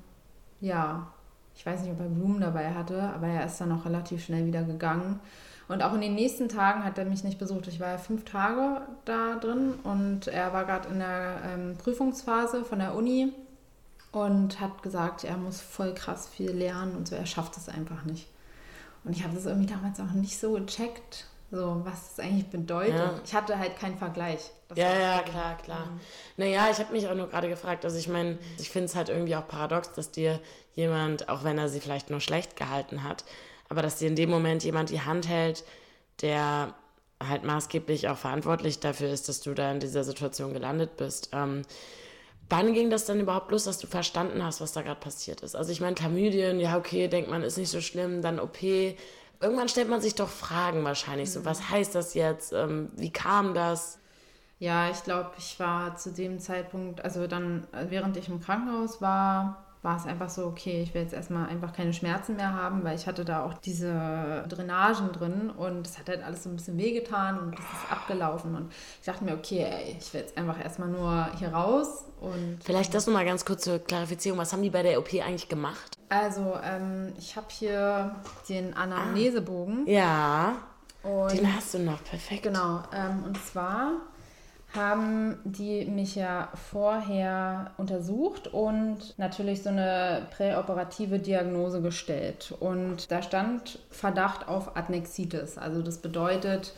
ja, 0.62 1.07
ich 1.56 1.65
weiß 1.65 1.81
nicht, 1.81 1.92
ob 1.92 2.00
er 2.00 2.07
Blumen 2.07 2.42
dabei 2.42 2.74
hatte, 2.74 3.01
aber 3.13 3.27
er 3.27 3.45
ist 3.45 3.62
dann 3.62 3.71
auch 3.71 3.85
relativ 3.85 4.24
schnell 4.24 4.45
wieder 4.45 4.63
gegangen. 4.63 5.19
Und 5.68 5.83
auch 5.83 5.94
in 5.94 6.01
den 6.01 6.15
nächsten 6.15 6.50
Tagen 6.50 6.83
hat 6.83 6.97
er 6.97 7.06
mich 7.06 7.24
nicht 7.24 7.38
besucht. 7.38 7.68
Ich 7.68 7.80
war 7.80 7.89
ja 7.89 7.97
fünf 8.00 8.25
Tage 8.25 8.81
da 9.06 9.35
drin 9.35 9.75
und 9.83 10.27
er 10.27 10.51
war 10.53 10.65
gerade 10.65 10.89
in 10.89 10.97
der 10.97 11.42
ähm, 11.45 11.77
Prüfungsphase 11.77 12.65
von 12.65 12.80
der 12.80 12.95
Uni 12.95 13.31
und 14.11 14.59
hat 14.59 14.81
gesagt, 14.81 15.23
er 15.23 15.38
muss 15.38 15.61
voll 15.61 15.94
krass 15.94 16.27
viel 16.27 16.51
lernen 16.51 16.95
und 16.95 17.07
so, 17.07 17.15
er 17.15 17.25
schafft 17.25 17.57
es 17.57 17.69
einfach 17.69 18.03
nicht. 18.06 18.27
Und 19.03 19.15
ich 19.15 19.23
habe 19.23 19.35
das 19.35 19.45
irgendwie 19.45 19.71
damals 19.71 20.00
auch 20.00 20.11
nicht 20.11 20.39
so 20.39 20.53
gecheckt, 20.53 21.25
so 21.51 21.81
was 21.83 22.13
es 22.13 22.19
eigentlich 22.19 22.47
bedeutet. 22.47 22.95
Ja. 22.95 23.19
Ich 23.23 23.33
hatte 23.33 23.57
halt 23.57 23.77
keinen 23.77 23.97
Vergleich. 23.97 24.51
ja, 24.75 24.94
ja, 25.00 25.21
klar, 25.21 25.57
klar. 25.57 25.85
Mhm. 25.85 26.00
Naja, 26.38 26.67
ich 26.71 26.79
habe 26.79 26.91
mich 26.91 27.07
auch 27.07 27.15
nur 27.15 27.29
gerade 27.29 27.50
gefragt, 27.50 27.85
also 27.85 27.97
ich 27.97 28.07
meine, 28.07 28.38
ich 28.57 28.69
finde 28.69 28.85
es 28.85 28.95
halt 28.95 29.09
irgendwie 29.09 29.35
auch 29.35 29.47
paradox, 29.47 29.91
dass 29.94 30.11
dir 30.11 30.39
jemand, 30.73 31.29
auch 31.29 31.44
wenn 31.44 31.57
er 31.57 31.69
sie 31.69 31.79
vielleicht 31.79 32.09
nur 32.09 32.19
schlecht 32.19 32.56
gehalten 32.56 33.03
hat, 33.03 33.23
aber 33.69 33.81
dass 33.81 33.97
dir 33.97 34.07
in 34.07 34.15
dem 34.15 34.29
Moment 34.29 34.63
jemand 34.63 34.89
die 34.89 35.01
Hand 35.01 35.27
hält, 35.27 35.63
der 36.21 36.73
halt 37.25 37.44
maßgeblich 37.44 38.07
auch 38.09 38.17
verantwortlich 38.17 38.79
dafür 38.79 39.09
ist, 39.09 39.27
dass 39.29 39.41
du 39.41 39.53
da 39.53 39.71
in 39.71 39.79
dieser 39.79 40.03
Situation 40.03 40.53
gelandet 40.53 40.97
bist. 40.97 41.29
Ähm, 41.33 41.63
Wann 42.50 42.74
ging 42.74 42.90
das 42.90 43.06
dann 43.06 43.19
überhaupt 43.19 43.51
los, 43.51 43.66
dass 43.66 43.78
du 43.78 43.88
verstanden 43.88 44.44
hast, 44.44 44.60
was 44.60 44.72
da 44.72 44.81
gerade 44.81 45.00
passiert 45.00 45.42
ist? 45.42 45.56
Also 45.56 45.72
ich 45.72 45.81
meine, 45.81 45.96
Chlamydien, 45.96 46.60
ja 46.60 46.78
okay, 46.78 47.07
denkt 47.07 47.30
man, 47.30 47.44
ist 47.44 47.57
nicht 47.57 47.69
so 47.69 47.80
schlimm, 47.80 48.22
dann 48.22 48.40
OP. 48.40 48.62
Irgendwann 48.62 49.69
stellt 49.69 49.90
man 49.90 50.01
sich 50.01 50.16
doch 50.16 50.28
Fragen 50.30 50.84
wahrscheinlich, 50.84 51.31
so 51.31 51.46
was 51.46 51.69
heißt 51.69 51.94
das 51.94 52.13
jetzt, 52.16 52.51
ähm, 52.51 52.92
wie 52.96 53.12
kam 53.12 53.54
das? 53.54 54.00
Ja, 54.57 54.90
ich 54.90 55.04
glaube, 55.04 55.31
ich 55.38 55.59
war 55.59 55.95
zu 55.95 56.12
dem 56.12 56.40
Zeitpunkt, 56.40 57.02
also 57.02 57.28
dann, 57.28 57.68
während 57.71 58.18
ich 58.18 58.28
im 58.28 58.42
Krankenhaus 58.42 59.00
war, 59.02 59.69
war 59.81 59.95
es 59.95 60.06
einfach 60.06 60.30
so, 60.30 60.45
okay, 60.45 60.81
ich 60.81 60.94
will 60.94 61.04
jetzt 61.04 61.14
erstmal 61.14 61.48
einfach 61.48 61.71
keine 61.71 61.94
Schmerzen 61.94 62.36
mehr 62.36 62.54
haben, 62.54 62.83
weil 62.83 62.95
ich 62.95 63.07
hatte 63.07 63.24
da 63.24 63.45
auch 63.45 63.54
diese 63.54 64.45
Drainagen 64.50 65.14
drin 65.14 65.50
und 65.50 65.88
es 65.88 65.98
hat 65.98 66.09
halt 66.09 66.21
alles 66.21 66.44
so 66.44 66.50
ein 66.50 66.57
bisschen 66.57 66.78
wehgetan 66.78 67.40
und 67.40 67.57
das 67.57 67.66
ist 67.66 67.92
abgelaufen 67.92 68.56
und 68.56 68.74
ich 69.00 69.06
dachte 69.06 69.24
mir, 69.24 69.33
okay, 69.33 69.66
ey, 69.69 69.95
ich 69.98 70.14
will 70.14 70.21
jetzt 70.21 70.38
einfach 70.38 70.62
erstmal 70.62 70.90
nur 70.90 71.30
hier 71.38 71.54
raus 71.54 72.04
und... 72.19 72.59
Vielleicht 72.62 72.94
das 72.94 73.07
nochmal 73.07 73.26
ganz 73.26 73.45
kurz 73.45 73.64
zur 73.64 73.80
Klarifizierung, 73.80 74.38
was 74.38 74.52
haben 74.52 74.64
die 74.64 74.69
bei 74.69 74.83
der 74.83 75.00
OP 75.00 75.14
eigentlich 75.14 75.48
gemacht? 75.48 75.98
Also, 76.09 76.57
ähm, 76.64 77.14
ich 77.18 77.38
habe 77.38 77.48
hier 77.50 78.16
den 78.50 78.74
Anamnesebogen. 78.74 79.86
Ah, 79.88 80.56
ja, 81.04 81.28
den 81.28 81.56
hast 81.56 81.74
du 81.74 81.80
noch, 81.80 82.04
perfekt. 82.04 82.44
Genau, 82.44 82.83
ähm, 82.94 83.24
und 83.26 83.42
zwar 83.45 83.92
haben 84.76 85.38
die 85.45 85.85
mich 85.85 86.16
ja 86.16 86.49
vorher 86.71 87.71
untersucht 87.78 88.47
und 88.47 89.18
natürlich 89.18 89.64
so 89.64 89.69
eine 89.69 90.28
präoperative 90.35 91.18
Diagnose 91.18 91.81
gestellt. 91.81 92.54
Und 92.59 93.11
da 93.11 93.23
stand 93.23 93.80
Verdacht 93.90 94.47
auf 94.47 94.78
Adnexitis. 94.78 95.57
Also 95.57 95.81
das 95.81 95.97
bedeutet 95.97 96.73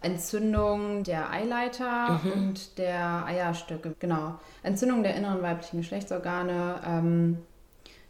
Entzündung 0.00 1.02
der 1.02 1.30
Eileiter 1.30 2.20
mhm. 2.22 2.32
und 2.32 2.78
der 2.78 3.26
Eierstöcke. 3.26 3.94
Genau. 3.98 4.38
Entzündung 4.62 5.02
der 5.02 5.14
inneren 5.14 5.42
weiblichen 5.42 5.78
Geschlechtsorgane, 5.78 6.80
ähm, 6.86 7.38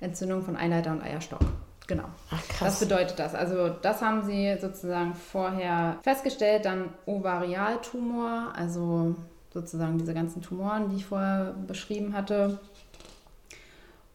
Entzündung 0.00 0.42
von 0.42 0.56
Eileiter 0.56 0.92
und 0.92 1.02
Eierstock. 1.02 1.40
Genau. 1.86 2.04
Ach, 2.30 2.48
krass. 2.48 2.78
Das 2.78 2.80
bedeutet 2.80 3.18
das. 3.18 3.34
Also 3.34 3.68
das 3.68 4.00
haben 4.00 4.22
sie 4.24 4.56
sozusagen 4.60 5.14
vorher 5.14 5.98
festgestellt. 6.02 6.64
Dann 6.64 6.90
Ovarialtumor, 7.06 8.52
also 8.56 9.14
sozusagen 9.52 9.98
diese 9.98 10.14
ganzen 10.14 10.42
Tumoren, 10.42 10.88
die 10.88 10.96
ich 10.96 11.06
vorher 11.06 11.54
beschrieben 11.66 12.14
hatte. 12.14 12.58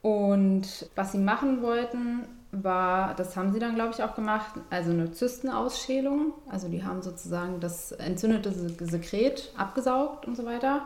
Und 0.01 0.89
was 0.95 1.11
sie 1.11 1.17
machen 1.17 1.61
wollten, 1.61 2.25
war, 2.51 3.13
das 3.13 3.37
haben 3.37 3.53
sie 3.53 3.59
dann, 3.59 3.75
glaube 3.75 3.93
ich, 3.93 4.01
auch 4.01 4.15
gemacht, 4.15 4.53
also 4.69 4.91
eine 4.91 5.11
Zystenausschälung. 5.11 6.33
Also 6.49 6.67
die 6.67 6.83
haben 6.83 7.01
sozusagen 7.01 7.59
das 7.59 7.91
entzündete 7.91 8.51
Sekret 8.85 9.51
abgesaugt 9.55 10.25
und 10.25 10.35
so 10.35 10.45
weiter. 10.45 10.83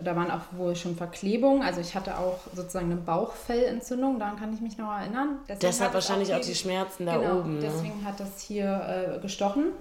Da 0.00 0.16
waren 0.16 0.30
auch 0.30 0.42
wohl 0.56 0.74
schon 0.74 0.96
Verklebungen. 0.96 1.62
Also 1.62 1.80
ich 1.80 1.94
hatte 1.94 2.18
auch 2.18 2.38
sozusagen 2.52 2.90
eine 2.90 3.00
Bauchfellentzündung, 3.00 4.18
daran 4.18 4.36
kann 4.36 4.52
ich 4.52 4.60
mich 4.60 4.76
noch 4.76 4.92
erinnern. 4.92 5.38
Deswegen 5.48 5.60
Deshalb 5.60 5.94
wahrscheinlich 5.94 6.34
auch 6.34 6.40
die, 6.40 6.42
auch 6.42 6.46
die, 6.46 6.54
Schmerzen 6.54 7.06
da 7.06 7.18
genau, 7.18 7.38
oben. 7.38 7.58
Ne? 7.58 7.60
Deswegen 7.62 8.04
hat 8.04 8.18
das 8.18 8.40
hier 8.40 9.16
äh, 9.16 9.20
gestochen. 9.20 9.72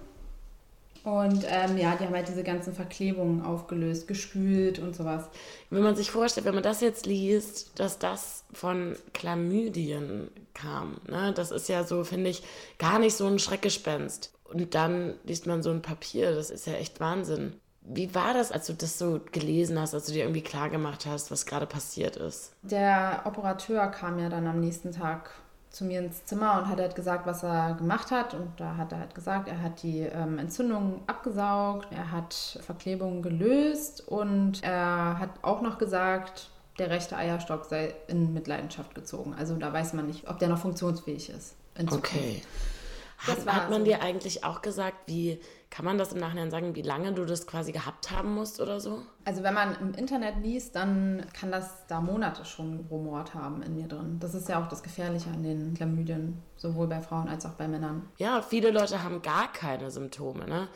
Und 1.03 1.43
ähm, 1.50 1.77
ja, 1.77 1.96
die 1.96 2.05
haben 2.05 2.13
halt 2.13 2.29
diese 2.29 2.43
ganzen 2.43 2.74
Verklebungen 2.74 3.43
aufgelöst, 3.43 4.08
gespült 4.08 4.79
und 4.79 4.96
sowas. 4.96 5.25
Wenn 5.70 5.84
man 5.84 5.98
sich 5.98 6.12
vorstellt, 6.12 6.46
wenn 6.46 6.53
man 6.53 6.63
das 6.63 6.79
jetzt 6.79 7.05
liest, 7.05 7.77
dass 7.77 8.00
das 8.00 8.46
von 8.53 8.96
Chlamydien 9.13 10.29
kam, 10.53 11.01
ne? 11.10 11.34
das 11.36 11.51
ist 11.51 11.67
ja 11.67 11.84
so, 11.84 12.05
finde 12.05 12.29
ich, 12.29 12.43
gar 12.77 13.00
nicht 13.00 13.15
so 13.15 13.27
ein 13.27 13.39
Schreckgespenst. 13.39 14.32
Und 14.46 14.75
dann 14.75 15.15
liest 15.25 15.46
man 15.46 15.62
so 15.62 15.72
ein 15.72 15.82
Papier, 15.82 16.34
das 16.34 16.50
ist 16.50 16.67
ja 16.67 16.74
echt 16.74 17.01
Wahnsinn. 17.01 17.60
Wie 17.85 18.13
war 18.15 18.33
das, 18.33 18.51
als 18.51 18.67
du 18.67 18.73
das 18.73 18.97
so 18.97 19.19
gelesen 19.31 19.79
hast, 19.79 19.93
als 19.93 20.05
du 20.05 20.13
dir 20.13 20.23
irgendwie 20.23 20.41
klar 20.41 20.69
gemacht 20.69 21.05
hast, 21.05 21.31
was 21.31 21.45
gerade 21.45 21.65
passiert 21.65 22.15
ist? 22.15 22.53
Der 22.61 23.21
Operateur 23.25 23.87
kam 23.87 24.19
ja 24.19 24.29
dann 24.29 24.47
am 24.47 24.59
nächsten 24.59 24.91
Tag 24.91 25.31
zu 25.69 25.85
mir 25.85 25.99
ins 25.99 26.23
Zimmer 26.25 26.59
und 26.59 26.69
hat 26.69 26.79
halt 26.79 26.95
gesagt, 26.95 27.25
was 27.25 27.43
er 27.43 27.73
gemacht 27.73 28.11
hat. 28.11 28.35
Und 28.35 28.51
da 28.57 28.77
hat 28.77 28.91
er 28.91 28.99
halt 28.99 29.15
gesagt, 29.15 29.49
er 29.49 29.61
hat 29.61 29.81
die 29.81 30.01
ähm, 30.01 30.37
Entzündung 30.37 31.01
abgesaugt, 31.07 31.87
er 31.91 32.11
hat 32.11 32.59
Verklebungen 32.63 33.21
gelöst 33.23 34.07
und 34.07 34.63
er 34.63 35.17
hat 35.19 35.31
auch 35.41 35.61
noch 35.61 35.79
gesagt, 35.79 36.51
der 36.79 36.89
rechte 36.89 37.17
Eierstock 37.17 37.65
sei 37.65 37.95
in 38.07 38.33
Mitleidenschaft 38.33 38.95
gezogen. 38.95 39.33
Also 39.37 39.55
da 39.55 39.73
weiß 39.73 39.93
man 39.93 40.07
nicht, 40.07 40.29
ob 40.29 40.39
der 40.39 40.49
noch 40.49 40.59
funktionsfähig 40.59 41.29
ist. 41.29 41.55
Okay. 41.91 42.41
Hat, 43.27 43.46
hat, 43.46 43.70
man 43.70 43.82
so. 43.82 43.86
dir 43.86 44.01
eigentlich 44.01 44.44
auch 44.44 44.62
gesagt, 44.62 45.08
wie 45.08 45.39
kann 45.70 45.86
man 45.86 45.98
das 45.98 46.13
im 46.13 46.20
Nachhinein 46.20 46.51
sagen, 46.51 46.75
wie 46.75 46.82
lange 46.82 47.13
du 47.13 47.25
das 47.25 47.48
quasi 47.48 47.72
gehabt 47.72 48.12
haben 48.12 48.34
musst 48.36 48.60
oder 48.60 48.80
so? 48.80 49.01
Also 49.25 49.44
wenn 49.44 49.53
man 49.53 49.75
im 49.80 49.94
Internet 49.94 50.36
liest, 50.44 50.75
dann 50.75 51.25
kann 51.34 51.51
das 51.51 51.88
da 51.88 52.01
Monate 52.01 52.46
schon 52.46 52.86
rumort 52.92 53.34
haben 53.34 53.63
in 53.63 53.75
mir 53.75 53.88
drin. 53.88 54.18
Das 54.20 54.36
ist 54.36 54.50
ja 54.50 54.62
auch 54.62 54.68
das 54.68 54.84
Gefährliche 54.84 55.30
an 55.30 55.44
den 55.44 55.74
Chlamydien, 55.74 56.42
sowohl 56.58 56.88
bei 56.88 57.01
Frauen 57.01 57.27
als 57.27 57.46
auch 57.46 57.53
bei 57.53 57.68
Männern. 57.68 58.08
Ja, 58.18 58.42
viele 58.42 58.72
Leute 58.72 59.03
haben 59.03 59.22
gar 59.22 59.51
keine 59.51 59.89
Symptome, 59.89 60.46
ne? 60.46 60.68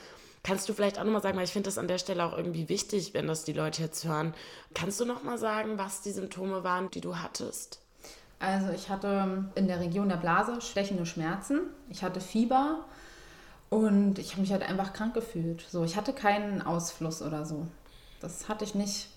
Kannst 0.44 0.70
du 0.70 0.74
vielleicht 0.74 0.98
auch 0.98 1.04
nochmal 1.04 1.22
sagen, 1.22 1.36
weil 1.38 1.44
ich 1.44 1.52
finde 1.52 1.68
das 1.68 1.78
an 1.78 1.90
der 1.90 1.98
Stelle 1.98 2.24
auch 2.24 2.38
irgendwie 2.38 2.70
wichtig, 2.70 3.14
wenn 3.14 3.28
das 3.28 3.44
die 3.44 3.52
Leute 3.52 3.82
jetzt 3.82 4.06
hören. 4.06 4.34
Kannst 4.74 4.98
du 5.00 5.06
nochmal 5.06 5.38
sagen, 5.38 5.78
was 5.78 6.02
die 6.02 6.12
Symptome 6.12 6.64
waren, 6.64 6.90
die 6.90 7.02
du 7.02 7.18
hattest? 7.18 7.82
Also 8.40 8.70
ich 8.72 8.90
hatte 8.90 9.46
in 9.56 9.68
der 9.68 9.80
Region 9.80 10.10
der 10.10 10.18
Blase 10.18 10.62
stechende 10.62 11.06
Schmerzen, 11.06 11.62
ich 11.90 12.04
hatte 12.04 12.22
Fieber 12.22 12.86
und 13.70 14.20
ich 14.20 14.32
habe 14.32 14.42
mich 14.42 14.52
halt 14.52 14.68
einfach 14.68 14.94
krank 14.94 15.14
gefühlt. 15.14 15.66
So, 15.70 15.84
ich 15.84 15.98
hatte 15.98 16.14
keinen 16.14 16.62
Ausfluss 16.62 17.22
oder 17.22 17.46
so. 17.46 17.68
Das 18.22 18.48
hatte 18.48 18.64
ich 18.64 18.76
nicht. 18.76 19.10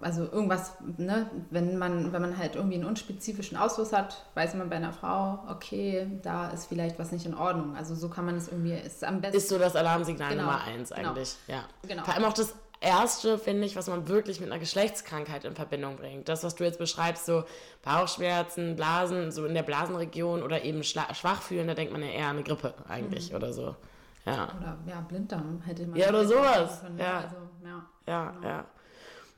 Also 0.00 0.24
irgendwas, 0.24 0.74
ne, 0.98 1.30
wenn 1.50 1.78
man, 1.78 2.12
wenn 2.12 2.20
man 2.20 2.36
halt 2.36 2.54
irgendwie 2.54 2.74
einen 2.74 2.84
unspezifischen 2.84 3.56
Ausfluss 3.56 3.92
hat, 3.92 4.26
weiß 4.34 4.54
man 4.54 4.68
bei 4.68 4.76
einer 4.76 4.92
Frau, 4.92 5.38
okay, 5.48 6.06
da 6.22 6.50
ist 6.50 6.66
vielleicht 6.66 6.98
was 6.98 7.12
nicht 7.12 7.24
in 7.24 7.34
Ordnung. 7.34 7.76
Also 7.76 7.94
so 7.94 8.10
kann 8.10 8.26
man 8.26 8.36
es 8.36 8.48
irgendwie, 8.48 8.74
ist 8.74 9.02
am 9.04 9.20
besten. 9.20 9.38
Ist 9.38 9.48
so 9.48 9.58
das 9.58 9.76
Alarmsignal 9.76 10.30
genau. 10.30 10.42
Nummer 10.42 10.64
eins 10.64 10.90
genau. 10.90 11.10
eigentlich, 11.10 11.36
genau. 11.46 11.58
ja. 11.58 11.64
Genau. 11.88 12.04
Vor 12.04 12.14
allem 12.14 12.24
auch 12.24 12.34
das 12.34 12.54
Erste, 12.82 13.38
finde 13.38 13.66
ich, 13.66 13.76
was 13.76 13.88
man 13.88 14.08
wirklich 14.08 14.40
mit 14.40 14.50
einer 14.50 14.58
Geschlechtskrankheit 14.58 15.44
in 15.44 15.54
Verbindung 15.54 15.96
bringt. 15.96 16.30
Das, 16.30 16.42
was 16.42 16.54
du 16.54 16.64
jetzt 16.64 16.78
beschreibst, 16.78 17.26
so 17.26 17.44
Bauchschmerzen, 17.82 18.74
Blasen, 18.74 19.30
so 19.30 19.44
in 19.44 19.52
der 19.52 19.62
Blasenregion 19.62 20.42
oder 20.42 20.64
eben 20.64 20.82
schwach 20.82 21.42
fühlen, 21.42 21.68
da 21.68 21.74
denkt 21.74 21.92
man 21.92 22.02
ja 22.02 22.08
eher 22.08 22.26
an 22.28 22.36
eine 22.36 22.42
Grippe 22.42 22.72
eigentlich 22.88 23.30
mhm. 23.30 23.36
oder 23.36 23.52
so. 23.52 23.76
Ja. 24.24 24.44
Oder 24.58 24.78
ja, 24.86 25.00
Blinddarm 25.02 25.60
hätte 25.62 25.86
man. 25.86 25.98
Ja, 25.98 26.08
oder 26.08 26.24
sowas. 26.26 26.82
Ja. 26.96 27.18
Also, 27.18 27.36
ja. 27.64 27.86
Ja, 28.06 28.30
genau. 28.30 28.48
ja. 28.48 28.64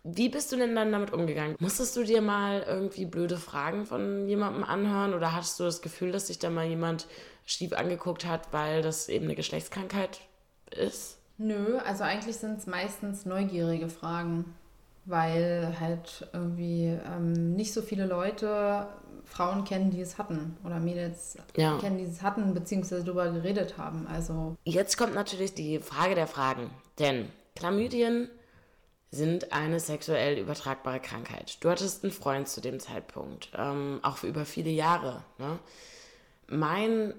Wie 0.04 0.28
bist 0.28 0.50
du 0.50 0.56
denn 0.56 0.74
dann 0.74 0.90
damit 0.90 1.12
umgegangen? 1.12 1.56
Musstest 1.60 1.96
du 1.96 2.02
dir 2.02 2.22
mal 2.22 2.64
irgendwie 2.66 3.06
blöde 3.06 3.36
Fragen 3.36 3.86
von 3.86 4.28
jemandem 4.28 4.64
anhören 4.64 5.14
oder 5.14 5.32
hattest 5.32 5.60
du 5.60 5.64
das 5.64 5.80
Gefühl, 5.80 6.10
dass 6.10 6.26
sich 6.26 6.40
da 6.40 6.50
mal 6.50 6.66
jemand 6.66 7.06
schief 7.44 7.72
angeguckt 7.72 8.24
hat, 8.24 8.52
weil 8.52 8.82
das 8.82 9.08
eben 9.08 9.26
eine 9.26 9.36
Geschlechtskrankheit 9.36 10.20
ist? 10.70 11.18
Nö, 11.38 11.78
also 11.78 12.04
eigentlich 12.04 12.36
sind 12.36 12.58
es 12.58 12.66
meistens 12.66 13.24
neugierige 13.26 13.88
Fragen, 13.88 14.54
weil 15.04 15.76
halt 15.80 16.28
irgendwie 16.32 16.98
ähm, 17.06 17.54
nicht 17.54 17.72
so 17.72 17.82
viele 17.82 18.06
Leute 18.06 18.86
Frauen 19.24 19.64
kennen, 19.64 19.90
die 19.90 20.00
es 20.00 20.18
hatten 20.18 20.56
oder 20.64 20.78
Mädels 20.78 21.38
ja. 21.56 21.78
kennen, 21.78 21.98
die 21.98 22.04
es 22.04 22.22
hatten, 22.22 22.54
beziehungsweise 22.54 23.04
darüber 23.04 23.30
geredet 23.30 23.78
haben. 23.78 24.06
Also 24.06 24.56
Jetzt 24.64 24.96
kommt 24.96 25.14
natürlich 25.14 25.54
die 25.54 25.78
Frage 25.78 26.14
der 26.14 26.26
Fragen, 26.26 26.70
denn 26.98 27.28
Chlamydien 27.56 28.28
sind 29.10 29.52
eine 29.52 29.78
sexuell 29.78 30.38
übertragbare 30.38 31.00
Krankheit. 31.00 31.58
Du 31.60 31.68
hattest 31.68 32.02
einen 32.02 32.12
Freund 32.12 32.48
zu 32.48 32.60
dem 32.60 32.80
Zeitpunkt, 32.80 33.50
ähm, 33.56 34.00
auch 34.02 34.18
für 34.18 34.26
über 34.26 34.46
viele 34.46 34.70
Jahre. 34.70 35.22
Ne? 35.38 35.58
Mein 36.48 37.14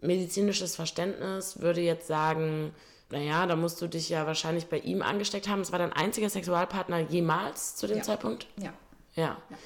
medizinisches 0.00 0.74
Verständnis 0.74 1.60
würde 1.60 1.80
jetzt 1.80 2.08
sagen, 2.08 2.72
naja, 3.10 3.46
da 3.46 3.56
musst 3.56 3.80
du 3.80 3.86
dich 3.86 4.08
ja 4.08 4.26
wahrscheinlich 4.26 4.66
bei 4.66 4.78
ihm 4.78 5.02
angesteckt 5.02 5.48
haben. 5.48 5.60
Es 5.60 5.72
war 5.72 5.78
dein 5.78 5.92
einziger 5.92 6.28
Sexualpartner 6.28 7.00
jemals 7.00 7.76
zu 7.76 7.86
dem 7.86 7.98
ja. 7.98 8.02
Zeitpunkt? 8.02 8.46
Ja. 8.56 8.72
ja. 9.14 9.36
ja. 9.48 9.58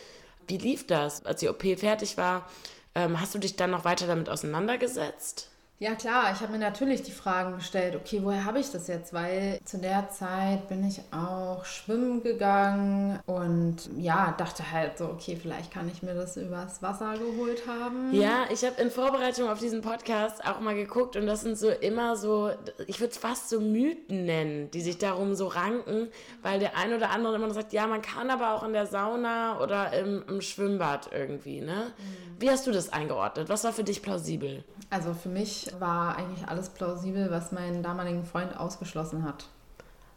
Wie 0.46 0.58
lief 0.58 0.86
das, 0.86 1.24
als 1.24 1.40
die 1.40 1.48
OP 1.48 1.62
fertig 1.78 2.16
war? 2.16 2.48
Ähm, 2.94 3.20
hast 3.20 3.34
du 3.34 3.38
dich 3.38 3.56
dann 3.56 3.70
noch 3.70 3.84
weiter 3.84 4.06
damit 4.06 4.28
auseinandergesetzt? 4.28 5.49
Ja 5.82 5.94
klar, 5.94 6.30
ich 6.30 6.40
habe 6.42 6.52
mir 6.52 6.58
natürlich 6.58 7.04
die 7.04 7.10
Fragen 7.10 7.54
gestellt, 7.54 7.96
okay, 7.96 8.20
woher 8.22 8.44
habe 8.44 8.60
ich 8.60 8.70
das 8.70 8.86
jetzt? 8.86 9.14
Weil 9.14 9.58
zu 9.64 9.78
der 9.78 10.10
Zeit 10.10 10.68
bin 10.68 10.86
ich 10.86 11.00
auch 11.10 11.64
schwimmen 11.64 12.22
gegangen 12.22 13.18
und 13.24 13.88
ja, 13.96 14.34
dachte 14.36 14.72
halt 14.72 14.98
so, 14.98 15.06
okay, 15.06 15.38
vielleicht 15.40 15.72
kann 15.72 15.90
ich 15.90 16.02
mir 16.02 16.12
das 16.12 16.36
übers 16.36 16.82
Wasser 16.82 17.14
geholt 17.14 17.66
haben. 17.66 18.12
Ja, 18.12 18.44
ich 18.52 18.62
habe 18.62 18.78
in 18.78 18.90
Vorbereitung 18.90 19.48
auf 19.48 19.58
diesen 19.58 19.80
Podcast 19.80 20.44
auch 20.44 20.60
mal 20.60 20.74
geguckt 20.74 21.16
und 21.16 21.26
das 21.26 21.40
sind 21.40 21.56
so 21.56 21.70
immer 21.70 22.14
so, 22.14 22.50
ich 22.86 23.00
würde 23.00 23.12
es 23.12 23.16
fast 23.16 23.48
so 23.48 23.58
Mythen 23.58 24.26
nennen, 24.26 24.70
die 24.72 24.82
sich 24.82 24.98
darum 24.98 25.34
so 25.34 25.46
ranken, 25.46 26.08
weil 26.42 26.60
der 26.60 26.76
ein 26.76 26.92
oder 26.92 27.08
andere 27.08 27.36
immer 27.36 27.46
noch 27.46 27.54
sagt, 27.54 27.72
ja, 27.72 27.86
man 27.86 28.02
kann 28.02 28.28
aber 28.28 28.52
auch 28.52 28.64
in 28.64 28.74
der 28.74 28.86
Sauna 28.86 29.58
oder 29.62 29.94
im, 29.94 30.24
im 30.28 30.42
Schwimmbad 30.42 31.08
irgendwie, 31.10 31.62
ne? 31.62 31.94
Mhm. 31.96 32.40
Wie 32.40 32.50
hast 32.50 32.66
du 32.66 32.70
das 32.70 32.92
eingeordnet? 32.92 33.48
Was 33.48 33.64
war 33.64 33.72
für 33.72 33.84
dich 33.84 34.02
plausibel? 34.02 34.62
Also 34.90 35.14
für 35.14 35.28
mich 35.28 35.69
war 35.78 36.16
eigentlich 36.16 36.48
alles 36.48 36.70
plausibel, 36.70 37.30
was 37.30 37.52
meinen 37.52 37.82
damaligen 37.82 38.24
Freund 38.24 38.58
ausgeschlossen 38.58 39.24
hat. 39.24 39.46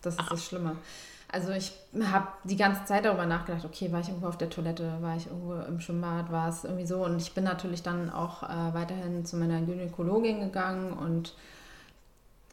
Das 0.01 0.15
ist 0.15 0.21
Ach. 0.23 0.29
das 0.29 0.45
Schlimme. 0.45 0.77
Also 1.31 1.51
ich 1.51 1.73
habe 2.03 2.27
die 2.43 2.57
ganze 2.57 2.85
Zeit 2.85 3.05
darüber 3.05 3.25
nachgedacht, 3.25 3.65
okay, 3.65 3.91
war 3.91 3.99
ich 3.99 4.09
irgendwo 4.09 4.27
auf 4.27 4.37
der 4.37 4.51
Toilette, 4.51 4.97
war 5.01 5.17
ich 5.17 5.25
irgendwo 5.27 5.55
im 5.55 5.79
Schwimmbad, 5.79 6.31
war 6.31 6.47
es 6.47 6.63
irgendwie 6.63 6.85
so. 6.85 7.03
Und 7.03 7.17
ich 7.17 7.33
bin 7.33 7.43
natürlich 7.43 7.81
dann 7.81 8.11
auch 8.11 8.43
äh, 8.43 8.73
weiterhin 8.73 9.25
zu 9.25 9.37
meiner 9.37 9.59
Gynäkologin 9.61 10.41
gegangen 10.41 10.93
und 10.93 11.33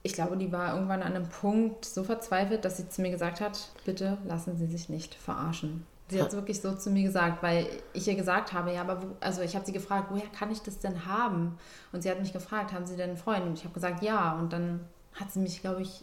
ich 0.02 0.14
glaube, 0.14 0.38
die 0.38 0.50
war 0.50 0.74
irgendwann 0.74 1.02
an 1.02 1.14
einem 1.14 1.28
Punkt 1.28 1.84
so 1.84 2.04
verzweifelt, 2.04 2.64
dass 2.64 2.78
sie 2.78 2.88
zu 2.88 3.02
mir 3.02 3.10
gesagt 3.10 3.42
hat, 3.42 3.68
bitte 3.84 4.16
lassen 4.26 4.56
Sie 4.56 4.66
sich 4.66 4.88
nicht 4.88 5.14
verarschen. 5.14 5.86
Sie 6.10 6.20
hat 6.20 6.28
es 6.28 6.34
wirklich 6.34 6.60
so 6.60 6.74
zu 6.74 6.90
mir 6.90 7.04
gesagt, 7.04 7.42
weil 7.42 7.66
ich 7.92 8.06
ihr 8.08 8.14
gesagt 8.14 8.52
habe, 8.52 8.72
ja, 8.72 8.80
aber 8.80 9.02
wo, 9.02 9.06
also 9.20 9.42
ich 9.42 9.54
habe 9.54 9.64
sie 9.64 9.72
gefragt, 9.72 10.08
woher 10.10 10.26
kann 10.28 10.50
ich 10.50 10.60
das 10.60 10.78
denn 10.78 11.06
haben? 11.06 11.58
Und 11.92 12.02
sie 12.02 12.10
hat 12.10 12.20
mich 12.20 12.32
gefragt, 12.32 12.72
haben 12.72 12.86
Sie 12.86 12.96
denn 12.96 13.10
einen 13.10 13.18
Freund? 13.18 13.44
Und 13.46 13.58
ich 13.58 13.64
habe 13.64 13.74
gesagt, 13.74 14.02
ja. 14.02 14.32
Und 14.34 14.52
dann 14.52 14.80
hat 15.14 15.32
sie 15.32 15.40
mich, 15.40 15.60
glaube 15.60 15.82
ich, 15.82 16.02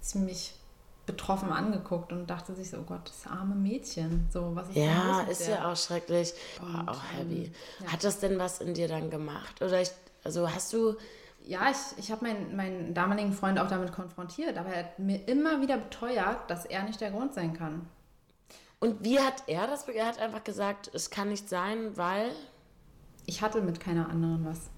ziemlich 0.00 0.54
betroffen 1.06 1.50
angeguckt 1.50 2.12
und 2.12 2.28
dachte 2.28 2.54
sich 2.54 2.70
so, 2.70 2.78
oh 2.78 2.82
Gott, 2.82 3.08
das 3.08 3.32
arme 3.32 3.54
Mädchen. 3.54 4.26
So, 4.30 4.54
was 4.54 4.68
ist 4.68 4.76
Ja, 4.76 5.22
ist 5.22 5.46
der? 5.46 5.56
ja 5.56 5.72
auch 5.72 5.76
schrecklich. 5.76 6.34
Boah, 6.60 6.84
auch 6.92 7.02
heavy. 7.16 7.44
Ähm, 7.44 7.52
ja. 7.84 7.92
Hat 7.92 8.04
das 8.04 8.20
denn 8.20 8.38
was 8.38 8.60
in 8.60 8.74
dir 8.74 8.88
dann 8.88 9.08
gemacht? 9.08 9.62
Oder 9.62 9.80
ich, 9.80 9.90
also 10.22 10.52
hast 10.52 10.72
du 10.72 10.96
ja, 11.48 11.70
ich, 11.70 11.98
ich 11.98 12.12
habe 12.12 12.26
meinen, 12.26 12.54
meinen 12.54 12.92
damaligen 12.92 13.32
Freund 13.32 13.58
auch 13.58 13.68
damit 13.68 13.90
konfrontiert, 13.90 14.58
aber 14.58 14.68
er 14.68 14.84
hat 14.84 14.98
mir 14.98 15.26
immer 15.26 15.62
wieder 15.62 15.78
beteuert, 15.78 16.50
dass 16.50 16.66
er 16.66 16.82
nicht 16.82 17.00
der 17.00 17.10
Grund 17.10 17.32
sein 17.32 17.54
kann. 17.54 17.88
Und 18.80 19.04
wie 19.04 19.18
hat 19.20 19.44
er 19.48 19.66
das? 19.66 19.88
Er 19.88 20.06
hat 20.06 20.18
einfach 20.18 20.44
gesagt, 20.44 20.90
es 20.94 21.10
kann 21.10 21.28
nicht 21.28 21.48
sein, 21.48 21.96
weil. 21.96 22.30
Ich 23.26 23.42
hatte 23.42 23.60
mit 23.60 23.80
keiner 23.80 24.08
anderen 24.08 24.44
was. 24.46 24.70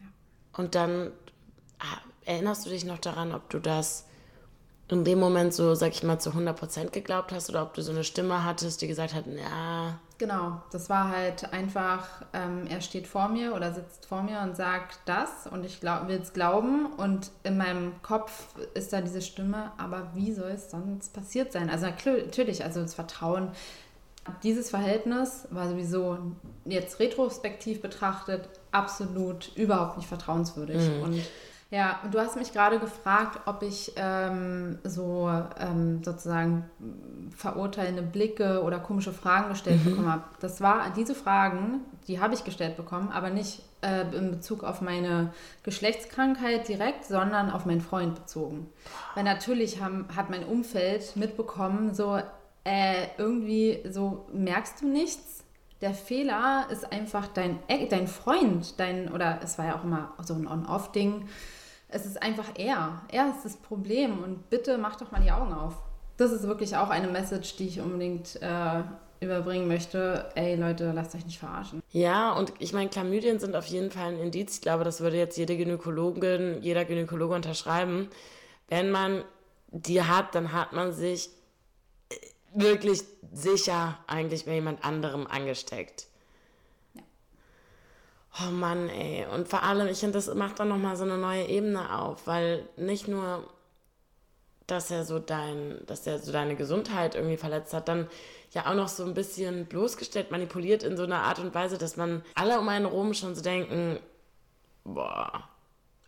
Ja. 0.00 0.06
Und 0.52 0.74
dann 0.74 1.12
ah, 1.78 1.98
erinnerst 2.24 2.66
du 2.66 2.70
dich 2.70 2.84
noch 2.84 2.98
daran, 2.98 3.34
ob 3.34 3.50
du 3.50 3.58
das 3.58 4.06
in 4.90 5.04
dem 5.04 5.18
Moment 5.18 5.52
so, 5.52 5.74
sag 5.74 5.92
ich 5.92 6.02
mal, 6.02 6.18
zu 6.18 6.30
100% 6.30 6.90
geglaubt 6.90 7.32
hast 7.32 7.50
oder 7.50 7.62
ob 7.62 7.74
du 7.74 7.82
so 7.82 7.92
eine 7.92 8.04
Stimme 8.04 8.44
hattest, 8.44 8.80
die 8.80 8.86
gesagt 8.88 9.14
hat, 9.14 9.24
ja. 9.26 9.98
Genau, 10.16 10.62
das 10.72 10.88
war 10.88 11.10
halt 11.10 11.52
einfach, 11.52 12.24
ähm, 12.32 12.66
er 12.68 12.80
steht 12.80 13.06
vor 13.06 13.28
mir 13.28 13.54
oder 13.54 13.72
sitzt 13.72 14.06
vor 14.06 14.22
mir 14.22 14.40
und 14.40 14.56
sagt 14.56 14.98
das 15.04 15.46
und 15.50 15.64
ich 15.64 15.82
will 15.82 16.20
es 16.20 16.32
glauben 16.32 16.86
und 16.96 17.30
in 17.44 17.56
meinem 17.56 18.02
Kopf 18.02 18.46
ist 18.74 18.92
da 18.92 19.00
diese 19.00 19.22
Stimme, 19.22 19.72
aber 19.76 20.08
wie 20.14 20.32
soll 20.32 20.50
es 20.50 20.70
sonst 20.70 21.12
passiert 21.12 21.52
sein? 21.52 21.70
Also 21.70 21.86
natürlich, 21.86 22.64
also 22.64 22.80
das 22.80 22.94
Vertrauen, 22.94 23.52
dieses 24.42 24.70
Verhältnis 24.70 25.46
war 25.50 25.68
sowieso 25.68 26.18
jetzt 26.64 26.98
retrospektiv 26.98 27.80
betrachtet 27.80 28.48
absolut 28.72 29.52
überhaupt 29.54 29.98
nicht 29.98 30.08
vertrauenswürdig 30.08 30.82
mhm. 30.82 31.02
und 31.02 31.22
ja, 31.70 32.00
und 32.02 32.14
du 32.14 32.18
hast 32.18 32.36
mich 32.36 32.52
gerade 32.52 32.78
gefragt, 32.78 33.40
ob 33.44 33.62
ich 33.62 33.92
ähm, 33.96 34.78
so 34.84 35.30
ähm, 35.60 36.02
sozusagen 36.02 36.64
verurteilende 37.36 38.00
Blicke 38.02 38.62
oder 38.62 38.78
komische 38.78 39.12
Fragen 39.12 39.50
gestellt 39.50 39.84
mhm. 39.84 39.90
bekommen 39.90 40.12
habe. 40.12 40.24
Das 40.40 40.62
war 40.62 40.90
diese 40.96 41.14
Fragen, 41.14 41.80
die 42.06 42.20
habe 42.20 42.32
ich 42.32 42.44
gestellt 42.44 42.78
bekommen, 42.78 43.10
aber 43.12 43.28
nicht 43.28 43.62
äh, 43.82 44.00
in 44.16 44.30
Bezug 44.30 44.64
auf 44.64 44.80
meine 44.80 45.34
Geschlechtskrankheit 45.62 46.68
direkt, 46.68 47.04
sondern 47.04 47.50
auf 47.50 47.66
meinen 47.66 47.82
Freund 47.82 48.14
bezogen. 48.14 48.70
Weil 49.14 49.24
natürlich 49.24 49.82
haben, 49.82 50.06
hat 50.16 50.30
mein 50.30 50.44
Umfeld 50.44 51.16
mitbekommen, 51.16 51.94
so 51.94 52.18
äh, 52.64 53.08
irgendwie 53.18 53.82
so 53.90 54.26
merkst 54.32 54.80
du 54.80 54.88
nichts. 54.88 55.44
Der 55.82 55.92
Fehler 55.92 56.66
ist 56.70 56.90
einfach 56.90 57.28
dein, 57.28 57.58
dein 57.90 58.08
Freund, 58.08 58.80
dein, 58.80 59.12
oder 59.12 59.40
es 59.44 59.58
war 59.58 59.66
ja 59.66 59.76
auch 59.76 59.84
immer 59.84 60.14
so 60.24 60.32
ein 60.32 60.48
On-Off-Ding. 60.48 61.28
Es 61.88 62.04
ist 62.04 62.22
einfach 62.22 62.50
er. 62.56 63.02
Er 63.10 63.30
ist 63.30 63.44
das 63.44 63.56
Problem 63.56 64.22
und 64.22 64.50
bitte 64.50 64.78
mach 64.78 64.96
doch 64.96 65.10
mal 65.10 65.22
die 65.22 65.32
Augen 65.32 65.52
auf. 65.52 65.74
Das 66.16 66.32
ist 66.32 66.42
wirklich 66.46 66.76
auch 66.76 66.90
eine 66.90 67.08
Message, 67.08 67.56
die 67.56 67.68
ich 67.68 67.80
unbedingt 67.80 68.40
äh, 68.42 68.82
überbringen 69.20 69.68
möchte. 69.68 70.30
Ey 70.34 70.56
Leute, 70.56 70.92
lasst 70.92 71.14
euch 71.14 71.24
nicht 71.24 71.38
verarschen. 71.38 71.82
Ja, 71.90 72.32
und 72.32 72.52
ich 72.58 72.72
meine, 72.72 72.90
Chlamydien 72.90 73.38
sind 73.38 73.56
auf 73.56 73.66
jeden 73.66 73.90
Fall 73.90 74.08
ein 74.08 74.18
Indiz. 74.18 74.56
Ich 74.56 74.60
glaube, 74.60 74.84
das 74.84 75.00
würde 75.00 75.16
jetzt 75.16 75.38
jede 75.38 75.56
Gynäkologin, 75.56 76.58
jeder 76.60 76.84
Gynäkologe 76.84 77.34
unterschreiben. 77.34 78.08
Wenn 78.68 78.90
man 78.90 79.22
die 79.68 80.02
hat, 80.02 80.34
dann 80.34 80.52
hat 80.52 80.72
man 80.72 80.92
sich 80.92 81.30
wirklich 82.54 83.02
sicher 83.32 83.98
eigentlich 84.06 84.46
bei 84.46 84.54
jemand 84.54 84.84
anderem 84.84 85.26
angesteckt. 85.26 86.06
Oh 88.40 88.50
Mann, 88.50 88.88
ey. 88.88 89.26
Und 89.26 89.48
vor 89.48 89.62
allem, 89.62 89.88
ich 89.88 89.98
finde, 89.98 90.14
das 90.14 90.32
macht 90.34 90.60
dann 90.60 90.68
nochmal 90.68 90.96
so 90.96 91.04
eine 91.04 91.18
neue 91.18 91.46
Ebene 91.46 91.98
auf, 91.98 92.26
weil 92.26 92.68
nicht 92.76 93.08
nur, 93.08 93.44
dass 94.66 94.90
er 94.90 95.04
so 95.04 95.18
dein, 95.18 95.80
dass 95.86 96.06
er 96.06 96.18
so 96.18 96.30
deine 96.30 96.54
Gesundheit 96.54 97.14
irgendwie 97.14 97.36
verletzt 97.36 97.72
hat, 97.72 97.88
dann 97.88 98.06
ja 98.52 98.66
auch 98.66 98.74
noch 98.74 98.88
so 98.88 99.04
ein 99.04 99.14
bisschen 99.14 99.66
bloßgestellt, 99.66 100.30
manipuliert 100.30 100.82
in 100.82 100.96
so 100.96 101.04
einer 101.04 101.22
Art 101.22 101.38
und 101.38 101.54
Weise, 101.54 101.78
dass 101.78 101.96
man 101.96 102.22
alle 102.34 102.60
um 102.60 102.68
einen 102.68 102.86
rum 102.86 103.14
schon 103.14 103.34
so 103.34 103.42
denken, 103.42 103.98
boah, 104.84 105.48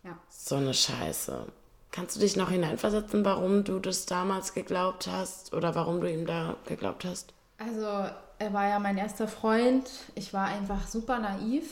ja. 0.03 0.17
so 0.29 0.55
eine 0.55 0.73
Scheiße. 0.73 1.47
Kannst 1.91 2.15
du 2.15 2.21
dich 2.21 2.37
noch 2.37 2.49
hineinversetzen, 2.49 3.25
warum 3.25 3.65
du 3.65 3.79
das 3.79 4.05
damals 4.05 4.53
geglaubt 4.53 5.07
hast 5.07 5.53
oder 5.53 5.75
warum 5.75 5.99
du 5.99 6.09
ihm 6.09 6.25
da 6.25 6.55
geglaubt 6.65 7.03
hast? 7.03 7.33
Also, 7.57 8.09
er 8.39 8.53
war 8.53 8.69
ja 8.69 8.79
mein 8.79 8.97
erster 8.97 9.27
Freund. 9.27 9.89
Ich 10.15 10.33
war 10.33 10.45
einfach 10.47 10.87
super 10.87 11.19
naiv. 11.19 11.65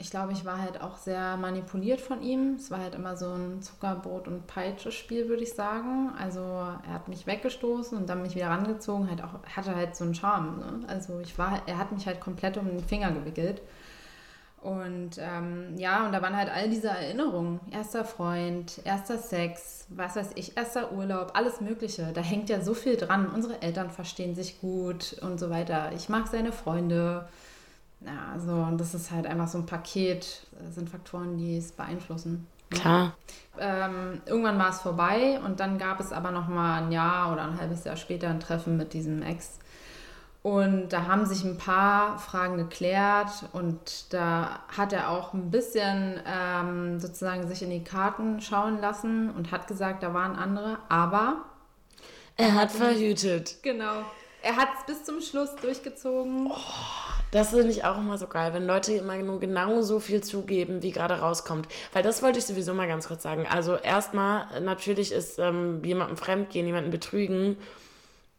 Ich 0.00 0.10
glaube, 0.10 0.32
ich 0.32 0.44
war 0.44 0.60
halt 0.62 0.80
auch 0.80 0.96
sehr 0.96 1.36
manipuliert 1.36 2.00
von 2.00 2.22
ihm. 2.22 2.54
Es 2.54 2.70
war 2.70 2.78
halt 2.78 2.94
immer 2.94 3.16
so 3.16 3.26
ein 3.32 3.60
Zuckerbrot- 3.62 4.28
und 4.28 4.46
Peitsche-Spiel, 4.46 5.28
würde 5.28 5.42
ich 5.42 5.54
sagen. 5.54 6.12
Also, 6.16 6.40
er 6.40 6.92
hat 6.92 7.08
mich 7.08 7.26
weggestoßen 7.26 7.98
und 7.98 8.08
dann 8.08 8.22
mich 8.22 8.36
wieder 8.36 8.48
rangezogen. 8.48 9.10
Halt 9.10 9.24
auch, 9.24 9.34
hatte 9.56 9.74
halt 9.74 9.96
so 9.96 10.04
einen 10.04 10.14
Charme. 10.14 10.58
Ne? 10.58 10.80
Also, 10.86 11.18
ich 11.18 11.36
war, 11.36 11.62
er 11.66 11.78
hat 11.78 11.90
mich 11.90 12.06
halt 12.06 12.20
komplett 12.20 12.56
um 12.56 12.68
den 12.68 12.84
Finger 12.84 13.10
gewickelt. 13.10 13.60
Und 14.60 15.18
ähm, 15.18 15.76
ja, 15.76 16.04
und 16.06 16.12
da 16.12 16.20
waren 16.20 16.36
halt 16.36 16.50
all 16.50 16.68
diese 16.68 16.88
Erinnerungen. 16.88 17.60
Erster 17.70 18.04
Freund, 18.04 18.80
erster 18.84 19.18
Sex, 19.18 19.86
was 19.88 20.16
weiß 20.16 20.30
ich, 20.34 20.56
erster 20.56 20.92
Urlaub, 20.92 21.32
alles 21.34 21.60
Mögliche. 21.60 22.12
Da 22.12 22.20
hängt 22.20 22.48
ja 22.48 22.60
so 22.60 22.74
viel 22.74 22.96
dran. 22.96 23.28
Unsere 23.30 23.62
Eltern 23.62 23.90
verstehen 23.90 24.34
sich 24.34 24.60
gut 24.60 25.16
und 25.22 25.38
so 25.38 25.50
weiter. 25.50 25.92
Ich 25.94 26.08
mag 26.08 26.26
seine 26.28 26.52
Freunde. 26.52 27.28
Ja, 28.00 28.38
so, 28.38 28.52
und 28.52 28.78
das 28.78 28.94
ist 28.94 29.10
halt 29.10 29.26
einfach 29.26 29.48
so 29.48 29.58
ein 29.58 29.66
Paket. 29.66 30.46
Das 30.64 30.74
sind 30.74 30.88
Faktoren, 30.88 31.36
die 31.36 31.58
es 31.58 31.72
beeinflussen. 31.72 32.46
Klar. 32.70 33.14
Ähm, 33.58 34.20
irgendwann 34.26 34.58
war 34.58 34.70
es 34.70 34.80
vorbei 34.80 35.40
und 35.44 35.58
dann 35.58 35.78
gab 35.78 36.00
es 36.00 36.12
aber 36.12 36.30
noch 36.30 36.48
mal 36.48 36.82
ein 36.82 36.92
Jahr 36.92 37.32
oder 37.32 37.42
ein 37.42 37.58
halbes 37.58 37.84
Jahr 37.84 37.96
später 37.96 38.28
ein 38.28 38.40
Treffen 38.40 38.76
mit 38.76 38.92
diesem 38.92 39.22
Ex 39.22 39.58
und 40.42 40.90
da 40.90 41.06
haben 41.06 41.26
sich 41.26 41.44
ein 41.44 41.58
paar 41.58 42.18
Fragen 42.18 42.56
geklärt 42.56 43.30
und 43.52 44.12
da 44.14 44.60
hat 44.76 44.92
er 44.92 45.10
auch 45.10 45.34
ein 45.34 45.50
bisschen 45.50 46.20
ähm, 46.26 47.00
sozusagen 47.00 47.48
sich 47.48 47.62
in 47.62 47.70
die 47.70 47.82
Karten 47.82 48.40
schauen 48.40 48.80
lassen 48.80 49.30
und 49.30 49.50
hat 49.50 49.66
gesagt, 49.66 50.02
da 50.02 50.14
waren 50.14 50.36
andere, 50.36 50.78
aber 50.88 51.44
er 52.36 52.54
hat 52.54 52.70
verhütet. 52.70 53.56
Genau. 53.62 54.04
Er 54.48 54.56
hat 54.56 54.70
es 54.78 54.86
bis 54.86 55.04
zum 55.04 55.20
Schluss 55.20 55.54
durchgezogen. 55.56 56.50
Oh, 56.50 56.54
das 57.32 57.50
finde 57.50 57.68
ich 57.68 57.84
auch 57.84 57.98
immer 57.98 58.16
so 58.16 58.26
geil, 58.26 58.54
wenn 58.54 58.66
Leute 58.66 58.94
immer 58.94 59.14
nur 59.16 59.40
genau 59.40 59.82
so 59.82 60.00
viel 60.00 60.22
zugeben, 60.22 60.82
wie 60.82 60.90
gerade 60.90 61.20
rauskommt. 61.20 61.68
Weil 61.92 62.02
das 62.02 62.22
wollte 62.22 62.38
ich 62.38 62.46
sowieso 62.46 62.72
mal 62.72 62.88
ganz 62.88 63.08
kurz 63.08 63.22
sagen. 63.22 63.46
Also 63.46 63.76
erstmal, 63.76 64.62
natürlich 64.62 65.12
ist 65.12 65.38
ähm, 65.38 65.84
jemandem 65.84 66.16
fremdgehen, 66.16 66.64
jemanden 66.64 66.90
betrügen 66.90 67.58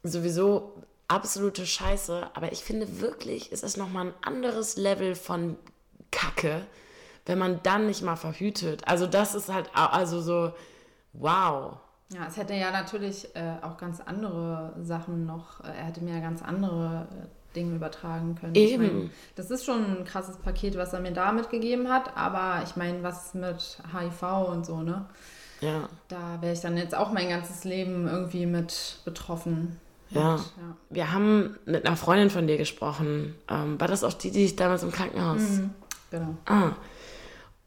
sowieso 0.02 0.82
absolute 1.06 1.64
Scheiße. 1.64 2.30
Aber 2.34 2.50
ich 2.50 2.64
finde 2.64 3.00
wirklich, 3.00 3.52
ist 3.52 3.62
es 3.62 3.76
nochmal 3.76 4.06
ein 4.06 4.14
anderes 4.22 4.76
Level 4.76 5.14
von 5.14 5.56
Kacke, 6.10 6.66
wenn 7.24 7.38
man 7.38 7.60
dann 7.62 7.86
nicht 7.86 8.02
mal 8.02 8.16
verhütet. 8.16 8.82
Also 8.88 9.06
das 9.06 9.36
ist 9.36 9.48
halt, 9.48 9.70
also 9.74 10.20
so, 10.20 10.54
wow. 11.12 11.74
Ja, 12.12 12.26
es 12.26 12.36
hätte 12.36 12.54
ja 12.54 12.70
natürlich 12.72 13.34
äh, 13.36 13.54
auch 13.62 13.76
ganz 13.76 14.00
andere 14.00 14.74
Sachen 14.82 15.26
noch, 15.26 15.60
äh, 15.62 15.68
er 15.68 15.84
hätte 15.86 16.02
mir 16.02 16.14
ja 16.14 16.20
ganz 16.20 16.42
andere 16.42 17.06
äh, 17.10 17.54
Dinge 17.54 17.76
übertragen 17.76 18.34
können. 18.34 18.54
Eben. 18.54 18.84
Ich 18.84 18.92
mein, 18.92 19.10
das 19.36 19.50
ist 19.50 19.64
schon 19.64 19.98
ein 19.98 20.04
krasses 20.04 20.36
Paket, 20.36 20.76
was 20.76 20.92
er 20.92 21.00
mir 21.00 21.12
da 21.12 21.32
mitgegeben 21.32 21.88
hat, 21.88 22.16
aber 22.16 22.62
ich 22.64 22.76
meine, 22.76 23.02
was 23.02 23.34
mit 23.34 23.78
HIV 23.92 24.22
und 24.48 24.66
so, 24.66 24.82
ne? 24.82 25.06
Ja. 25.60 25.88
Da 26.08 26.40
wäre 26.40 26.52
ich 26.52 26.60
dann 26.60 26.76
jetzt 26.76 26.94
auch 26.94 27.12
mein 27.12 27.28
ganzes 27.28 27.64
Leben 27.64 28.08
irgendwie 28.08 28.46
mit 28.46 29.00
betroffen. 29.04 29.78
Ja. 30.10 30.36
ja. 30.36 30.42
Wir 30.88 31.12
haben 31.12 31.58
mit 31.66 31.86
einer 31.86 31.96
Freundin 31.96 32.30
von 32.30 32.46
dir 32.46 32.56
gesprochen. 32.56 33.36
Ähm, 33.48 33.78
war 33.80 33.86
das 33.86 34.02
auch 34.02 34.12
die, 34.12 34.30
die 34.30 34.46
ich 34.46 34.56
damals 34.56 34.82
im 34.82 34.90
Krankenhaus? 34.90 35.40
Mhm, 35.40 35.70
genau. 36.10 36.34
Ah. 36.46 36.72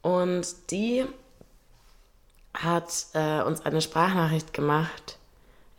Und 0.02 0.70
die 0.70 1.04
hat 2.54 3.06
äh, 3.14 3.42
uns 3.42 3.66
eine 3.66 3.80
Sprachnachricht 3.80 4.54
gemacht, 4.54 5.18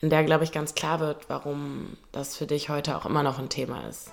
in 0.01 0.09
der, 0.09 0.23
glaube 0.23 0.43
ich, 0.43 0.51
ganz 0.51 0.75
klar 0.75 0.99
wird, 0.99 1.29
warum 1.29 1.97
das 2.11 2.35
für 2.35 2.45
dich 2.45 2.69
heute 2.69 2.97
auch 2.97 3.05
immer 3.05 3.23
noch 3.23 3.39
ein 3.39 3.49
Thema 3.49 3.87
ist. 3.89 4.11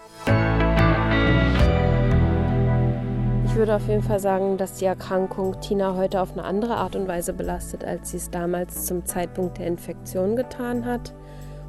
Ich 3.45 3.59
würde 3.59 3.77
auf 3.77 3.87
jeden 3.87 4.03
Fall 4.03 4.21
sagen, 4.21 4.57
dass 4.57 4.75
die 4.75 4.87
Erkrankung 4.87 5.61
Tina 5.61 5.95
heute 5.95 6.23
auf 6.23 6.33
eine 6.33 6.45
andere 6.45 6.77
Art 6.77 6.97
und 6.97 7.07
Weise 7.07 7.35
belastet, 7.35 7.85
als 7.85 8.13
sie 8.13 8.17
es 8.17 8.31
damals 8.31 8.87
zum 8.87 9.05
Zeitpunkt 9.05 9.59
der 9.59 9.67
Infektion 9.67 10.37
getan 10.37 10.87
hat. 10.87 11.13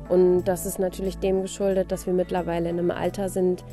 Und 0.07 0.45
das 0.45 0.65
ist 0.65 0.79
natürlich 0.79 1.17
dem 1.17 1.41
geschuldet, 1.41 1.91
dass 1.91 2.05
wir 2.05 2.13
mittlerweile 2.13 2.69
in 2.69 2.79
einem 2.79 2.91
Alter 2.91 3.27
sind, 3.27 3.65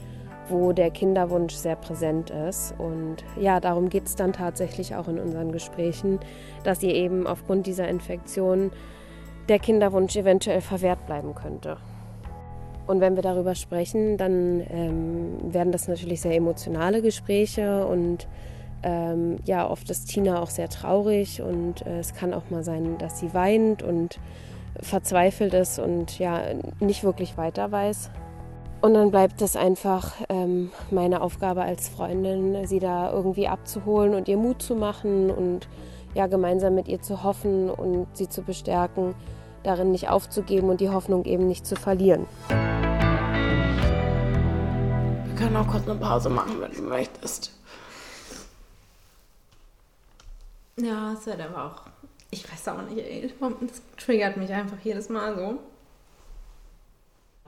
wo 0.51 0.73
der 0.73 0.91
Kinderwunsch 0.91 1.55
sehr 1.55 1.77
präsent 1.77 2.31
ist. 2.31 2.75
Und 2.79 3.17
ja, 3.39 3.61
darum 3.61 3.89
geht 3.89 4.07
es 4.07 4.17
dann 4.17 4.33
tatsächlich 4.33 4.95
auch 4.95 5.09
in 5.09 5.19
unseren 5.19 5.53
Gesprächen, 5.53 6.21
dass 6.65 6.83
ihr 6.83 6.95
eben 6.95 7.27
aufgrund 7.27 7.67
dieser 7.67 7.89
Infektion 7.89 8.71
der 9.49 9.59
Kinderwunsch 9.59 10.17
eventuell 10.17 10.61
verwehrt 10.61 11.07
bleiben 11.07 11.35
könnte. 11.35 11.77
Und 12.87 13.01
wenn 13.01 13.15
wir 13.15 13.23
darüber 13.23 13.55
sprechen, 13.55 14.17
dann 14.17 14.67
ähm, 14.69 15.53
werden 15.53 15.73
das 15.73 15.87
natürlich 15.87 16.21
sehr 16.21 16.35
emotionale 16.35 17.03
Gespräche 17.03 17.87
und 17.87 18.27
ähm, 18.83 19.37
ja, 19.45 19.69
oft 19.69 19.91
ist 19.91 20.07
Tina 20.07 20.41
auch 20.41 20.51
sehr 20.51 20.69
traurig 20.69 21.43
und 21.43 21.87
äh, 21.87 22.01
es 22.01 22.15
kann 22.15 22.33
auch 22.35 22.51
mal 22.51 22.65
sein, 22.65 22.97
dass 22.99 23.21
sie 23.21 23.35
weint 23.35 23.83
und 23.83 24.19
verzweifelt 24.81 25.55
ist 25.55 25.79
und 25.79 26.19
ja 26.19 26.41
nicht 26.81 27.05
wirklich 27.05 27.37
weiter 27.37 27.71
weiß. 27.71 28.11
Und 28.81 28.95
dann 28.95 29.11
bleibt 29.11 29.43
es 29.43 29.57
einfach 29.57 30.14
ähm, 30.29 30.71
meine 30.90 31.21
Aufgabe 31.21 31.62
als 31.62 31.88
Freundin, 31.88 32.66
sie 32.66 32.79
da 32.79 33.12
irgendwie 33.12 33.47
abzuholen 33.47 34.14
und 34.14 34.27
ihr 34.29 34.38
Mut 34.38 34.62
zu 34.62 34.75
machen 34.75 35.31
und 35.31 35.69
ja 36.14 36.27
gemeinsam 36.27 36.75
mit 36.75 36.88
ihr 36.88 37.03
zu 37.03 37.23
hoffen 37.23 37.69
und 37.71 38.07
sie 38.14 38.29
zu 38.29 38.43
bestärken, 38.43 39.14
darin 39.62 39.90
nicht 39.90 40.09
aufzugeben 40.09 40.71
und 40.71 40.81
die 40.81 40.88
Hoffnung 40.88 41.27
eben 41.27 41.47
nicht 41.47 41.66
zu 41.66 41.77
verlieren. 41.77 42.27
Wir 45.27 45.37
können 45.37 45.57
auch 45.57 45.69
kurz 45.69 45.87
eine 45.87 45.99
Pause 45.99 46.31
machen, 46.31 46.61
wenn 46.61 46.73
du 46.73 46.83
möchtest. 46.83 47.53
Ja, 50.79 51.12
es 51.12 51.27
wird 51.27 51.40
aber 51.40 51.66
auch 51.66 51.83
ich 52.31 52.51
weiß 52.51 52.69
auch 52.69 52.83
nicht, 52.83 52.99
ey. 52.99 53.33
Das 53.61 53.83
triggert 53.97 54.37
mich 54.37 54.53
einfach 54.53 54.79
jedes 54.83 55.09
Mal 55.09 55.37
so. 55.37 55.59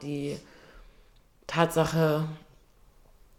Die 0.02 0.38
Tatsache 1.52 2.24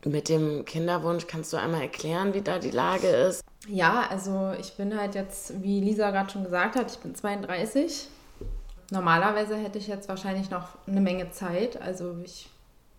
mit 0.05 0.29
dem 0.29 0.65
Kinderwunsch, 0.65 1.25
kannst 1.25 1.51
du 1.51 1.57
einmal 1.57 1.81
erklären, 1.81 2.33
wie 2.33 2.41
da 2.41 2.59
die 2.59 2.71
Lage 2.71 3.07
ist? 3.07 3.43
Ja, 3.67 4.05
also 4.09 4.53
ich 4.59 4.73
bin 4.73 4.95
halt 4.99 5.15
jetzt, 5.15 5.63
wie 5.63 5.79
Lisa 5.79 6.11
gerade 6.11 6.29
schon 6.29 6.43
gesagt 6.43 6.75
hat, 6.75 6.91
ich 6.91 6.99
bin 6.99 7.15
32. 7.15 8.09
Normalerweise 8.91 9.55
hätte 9.55 9.79
ich 9.79 9.87
jetzt 9.87 10.09
wahrscheinlich 10.09 10.51
noch 10.51 10.67
eine 10.85 11.01
Menge 11.01 11.31
Zeit. 11.31 11.81
Also 11.81 12.17
ich, 12.23 12.49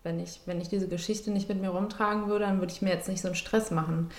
wenn 0.03 0.19
ich, 0.19 0.41
wenn 0.47 0.61
ich 0.61 0.69
diese 0.69 0.89
Geschichte 0.89 1.31
nicht 1.31 1.49
mit 1.49 1.61
mir 1.61 1.71
rumtragen 1.71 2.27
würde, 2.27 2.47
dann 2.47 2.59
würde 2.59 2.73
ich 2.73 2.83
mir 2.83 2.91
jetzt 2.91 3.09
nicht 3.09 3.21
so 3.21 3.29
einen 3.29 3.37
Stress 3.37 3.71
machen. 3.71 4.11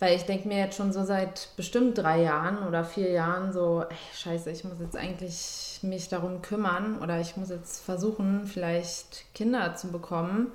Weil 0.00 0.16
ich 0.16 0.24
denke 0.24 0.48
mir 0.48 0.58
jetzt 0.58 0.76
schon 0.76 0.92
so 0.92 1.04
seit 1.04 1.50
bestimmt 1.56 1.98
drei 1.98 2.22
Jahren 2.22 2.66
oder 2.66 2.84
vier 2.84 3.10
Jahren 3.10 3.52
so, 3.52 3.82
ey, 3.88 3.96
scheiße, 4.16 4.50
ich 4.50 4.64
muss 4.64 4.80
jetzt 4.80 4.96
eigentlich 4.96 5.78
mich 5.82 6.08
darum 6.08 6.42
kümmern 6.42 6.98
oder 7.02 7.20
ich 7.20 7.36
muss 7.36 7.50
jetzt 7.50 7.84
versuchen, 7.84 8.46
vielleicht 8.46 9.32
Kinder 9.34 9.74
zu 9.76 9.88
bekommen. 9.92 10.52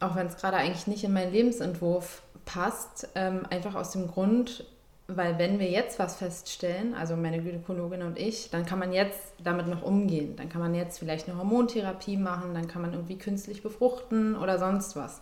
auch 0.00 0.16
wenn 0.16 0.26
es 0.26 0.36
gerade 0.36 0.56
eigentlich 0.56 0.86
nicht 0.86 1.04
in 1.04 1.12
meinen 1.12 1.32
Lebensentwurf 1.32 2.22
passt, 2.44 3.08
ähm, 3.14 3.42
einfach 3.50 3.74
aus 3.74 3.90
dem 3.92 4.08
Grund, 4.08 4.64
weil 5.08 5.38
wenn 5.38 5.58
wir 5.58 5.70
jetzt 5.70 5.98
was 5.98 6.16
feststellen, 6.16 6.94
also 6.94 7.16
meine 7.16 7.42
Gynäkologin 7.42 8.02
und 8.02 8.18
ich, 8.18 8.50
dann 8.50 8.64
kann 8.64 8.78
man 8.78 8.92
jetzt 8.92 9.34
damit 9.42 9.66
noch 9.66 9.82
umgehen. 9.82 10.36
Dann 10.36 10.48
kann 10.48 10.60
man 10.60 10.74
jetzt 10.74 10.98
vielleicht 10.98 11.28
eine 11.28 11.36
Hormontherapie 11.36 12.16
machen, 12.16 12.54
dann 12.54 12.68
kann 12.68 12.82
man 12.82 12.92
irgendwie 12.92 13.18
künstlich 13.18 13.62
befruchten 13.62 14.36
oder 14.36 14.58
sonst 14.58 14.96
was. 14.96 15.20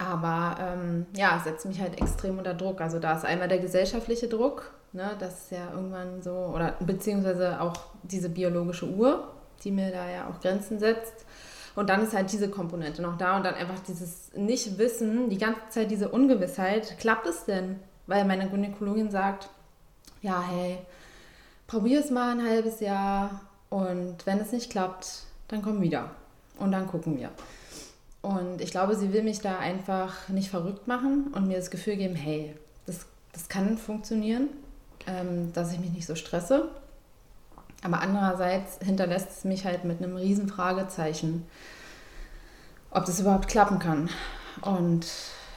Aber 0.00 0.56
ähm, 0.58 1.06
ja, 1.14 1.36
es 1.36 1.44
setzt 1.44 1.66
mich 1.66 1.78
halt 1.78 2.00
extrem 2.00 2.38
unter 2.38 2.54
Druck. 2.54 2.80
Also 2.80 2.98
da 2.98 3.16
ist 3.16 3.26
einmal 3.26 3.48
der 3.48 3.58
gesellschaftliche 3.58 4.28
Druck, 4.28 4.72
ne, 4.92 5.10
das 5.18 5.42
ist 5.42 5.50
ja 5.52 5.70
irgendwann 5.74 6.22
so, 6.22 6.32
oder 6.32 6.74
beziehungsweise 6.80 7.60
auch 7.60 7.76
diese 8.02 8.30
biologische 8.30 8.88
Uhr, 8.88 9.28
die 9.62 9.70
mir 9.70 9.90
da 9.90 10.08
ja 10.08 10.28
auch 10.28 10.40
Grenzen 10.40 10.78
setzt. 10.78 11.26
Und 11.76 11.90
dann 11.90 12.02
ist 12.02 12.14
halt 12.14 12.32
diese 12.32 12.48
Komponente 12.48 13.02
noch 13.02 13.18
da 13.18 13.36
und 13.36 13.44
dann 13.44 13.54
einfach 13.54 13.78
dieses 13.80 14.32
Nichtwissen, 14.34 15.28
die 15.28 15.38
ganze 15.38 15.68
Zeit 15.68 15.90
diese 15.90 16.08
Ungewissheit, 16.08 16.98
klappt 16.98 17.26
es 17.26 17.44
denn? 17.44 17.78
Weil 18.06 18.24
meine 18.24 18.48
Gynäkologin 18.48 19.10
sagt, 19.10 19.50
ja, 20.22 20.42
hey, 20.42 20.78
probier 21.66 22.00
es 22.00 22.10
mal 22.10 22.32
ein 22.38 22.48
halbes 22.48 22.80
Jahr 22.80 23.42
und 23.68 24.16
wenn 24.24 24.40
es 24.40 24.50
nicht 24.50 24.70
klappt, 24.70 25.24
dann 25.48 25.60
komm 25.60 25.82
wieder 25.82 26.10
und 26.58 26.72
dann 26.72 26.86
gucken 26.86 27.18
wir. 27.18 27.30
Und 28.22 28.60
ich 28.60 28.70
glaube, 28.70 28.96
sie 28.96 29.12
will 29.12 29.22
mich 29.22 29.40
da 29.40 29.58
einfach 29.58 30.28
nicht 30.28 30.50
verrückt 30.50 30.86
machen 30.86 31.28
und 31.34 31.48
mir 31.48 31.56
das 31.56 31.70
Gefühl 31.70 31.96
geben, 31.96 32.14
hey, 32.14 32.54
das, 32.86 33.06
das 33.32 33.48
kann 33.48 33.78
funktionieren, 33.78 34.48
ähm, 35.06 35.52
dass 35.52 35.72
ich 35.72 35.78
mich 35.78 35.90
nicht 35.90 36.06
so 36.06 36.14
stresse. 36.14 36.68
Aber 37.82 38.00
andererseits 38.00 38.78
hinterlässt 38.84 39.30
es 39.30 39.44
mich 39.44 39.64
halt 39.64 39.84
mit 39.84 40.02
einem 40.02 40.16
riesen 40.16 40.48
Fragezeichen, 40.48 41.46
ob 42.90 43.06
das 43.06 43.20
überhaupt 43.20 43.48
klappen 43.48 43.78
kann. 43.78 44.10
Und 44.60 45.06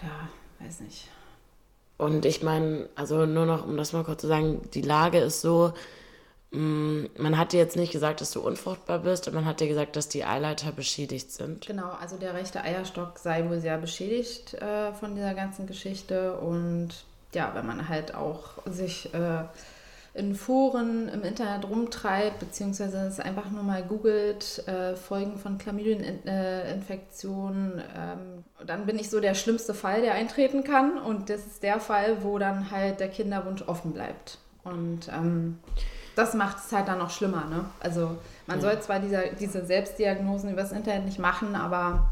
ja, 0.01 0.65
weiß 0.65 0.79
nicht. 0.81 1.09
Und 1.97 2.25
ich 2.25 2.43
meine, 2.43 2.87
also 2.95 3.25
nur 3.25 3.45
noch, 3.45 3.65
um 3.65 3.75
das 3.75 3.91
mal 3.91 4.03
kurz 4.03 4.21
zu 4.21 4.27
sagen, 4.27 4.61
die 4.73 4.81
Lage 4.81 5.19
ist 5.19 5.41
so, 5.41 5.73
man 6.53 7.37
hat 7.37 7.51
dir 7.51 7.57
jetzt 7.57 7.75
nicht 7.75 7.91
gesagt, 7.91 8.21
dass 8.21 8.31
du 8.31 8.39
unfruchtbar 8.39 8.99
bist, 8.99 9.27
und 9.27 9.33
man 9.33 9.45
hat 9.45 9.59
dir 9.59 9.67
gesagt, 9.67 9.95
dass 9.95 10.07
die 10.07 10.23
Eileiter 10.23 10.71
beschädigt 10.71 11.31
sind. 11.31 11.65
Genau, 11.65 11.89
also 11.99 12.17
der 12.17 12.35
rechte 12.35 12.61
Eierstock 12.61 13.17
sei 13.17 13.49
wohl 13.49 13.59
sehr 13.59 13.79
beschädigt 13.79 14.53
äh, 14.53 14.93
von 14.93 15.15
dieser 15.15 15.33
ganzen 15.33 15.65
Geschichte. 15.65 16.37
Und 16.37 16.89
ja, 17.33 17.51
wenn 17.55 17.65
man 17.65 17.89
halt 17.89 18.13
auch 18.13 18.63
sich 18.67 19.11
äh, 19.15 19.45
in 20.13 20.35
Foren 20.35 21.09
im 21.09 21.23
Internet 21.23 21.67
rumtreibt, 21.67 22.39
beziehungsweise 22.39 22.99
es 22.99 23.19
einfach 23.19 23.49
nur 23.49 23.63
mal 23.63 23.81
googelt, 23.81 24.61
äh, 24.67 24.95
Folgen 24.95 25.39
von 25.39 25.57
Chlamydieninfektionen, 25.57 27.81
ähm, 27.97 28.43
dann 28.63 28.85
bin 28.85 28.99
ich 28.99 29.09
so 29.09 29.19
der 29.19 29.33
schlimmste 29.33 29.73
Fall, 29.73 30.01
der 30.01 30.13
eintreten 30.13 30.63
kann. 30.63 30.99
Und 30.99 31.31
das 31.31 31.47
ist 31.47 31.63
der 31.63 31.79
Fall, 31.79 32.17
wo 32.21 32.37
dann 32.37 32.69
halt 32.69 32.99
der 32.99 33.09
Kinderwunsch 33.09 33.63
offen 33.63 33.93
bleibt. 33.93 34.37
Und 34.63 35.09
ähm, 35.09 35.57
das 36.15 36.33
macht 36.33 36.57
es 36.57 36.71
halt 36.71 36.87
dann 36.87 36.99
noch 36.99 37.09
schlimmer. 37.09 37.45
Ne? 37.45 37.65
Also 37.79 38.17
man 38.47 38.57
ja. 38.57 38.61
soll 38.61 38.81
zwar 38.81 38.99
dieser, 38.99 39.27
diese 39.39 39.65
Selbstdiagnosen 39.65 40.51
übers 40.51 40.71
Internet 40.71 41.05
nicht 41.05 41.19
machen, 41.19 41.55
aber 41.55 42.11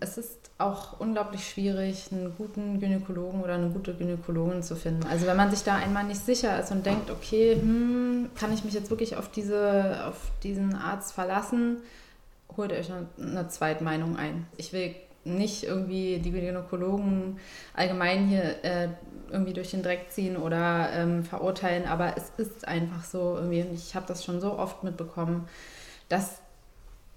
es 0.00 0.16
ist 0.16 0.38
auch 0.58 0.98
unglaublich 0.98 1.48
schwierig, 1.48 2.08
einen 2.10 2.34
guten 2.36 2.80
Gynäkologen 2.80 3.42
oder 3.42 3.54
eine 3.54 3.68
gute 3.68 3.94
Gynäkologin 3.94 4.62
zu 4.62 4.76
finden. 4.76 5.06
Also 5.06 5.26
wenn 5.26 5.36
man 5.36 5.50
sich 5.50 5.62
da 5.62 5.76
einmal 5.76 6.04
nicht 6.04 6.24
sicher 6.24 6.58
ist 6.58 6.70
und 6.70 6.84
denkt, 6.84 7.10
okay, 7.10 7.56
hm, 7.56 8.30
kann 8.38 8.52
ich 8.52 8.64
mich 8.64 8.74
jetzt 8.74 8.90
wirklich 8.90 9.16
auf, 9.16 9.30
diese, 9.30 10.06
auf 10.06 10.16
diesen 10.42 10.74
Arzt 10.74 11.12
verlassen, 11.12 11.78
holt 12.56 12.72
euch 12.72 12.90
eine, 12.90 13.06
eine 13.18 13.48
Zweitmeinung 13.48 14.16
ein. 14.16 14.46
Ich 14.56 14.72
will 14.72 14.94
nicht 15.24 15.64
irgendwie 15.64 16.18
die 16.18 16.30
Gynäkologen 16.30 17.38
allgemein 17.74 18.26
hier 18.26 18.64
äh, 18.64 18.88
irgendwie 19.30 19.52
durch 19.52 19.70
den 19.70 19.82
Dreck 19.82 20.10
ziehen 20.10 20.36
oder 20.36 20.90
ähm, 20.92 21.24
verurteilen, 21.24 21.86
aber 21.86 22.14
es 22.16 22.32
ist 22.36 22.66
einfach 22.66 23.04
so 23.04 23.36
irgendwie, 23.36 23.62
und 23.62 23.74
ich 23.74 23.94
habe 23.94 24.06
das 24.06 24.24
schon 24.24 24.40
so 24.40 24.58
oft 24.58 24.82
mitbekommen, 24.82 25.48
dass 26.08 26.40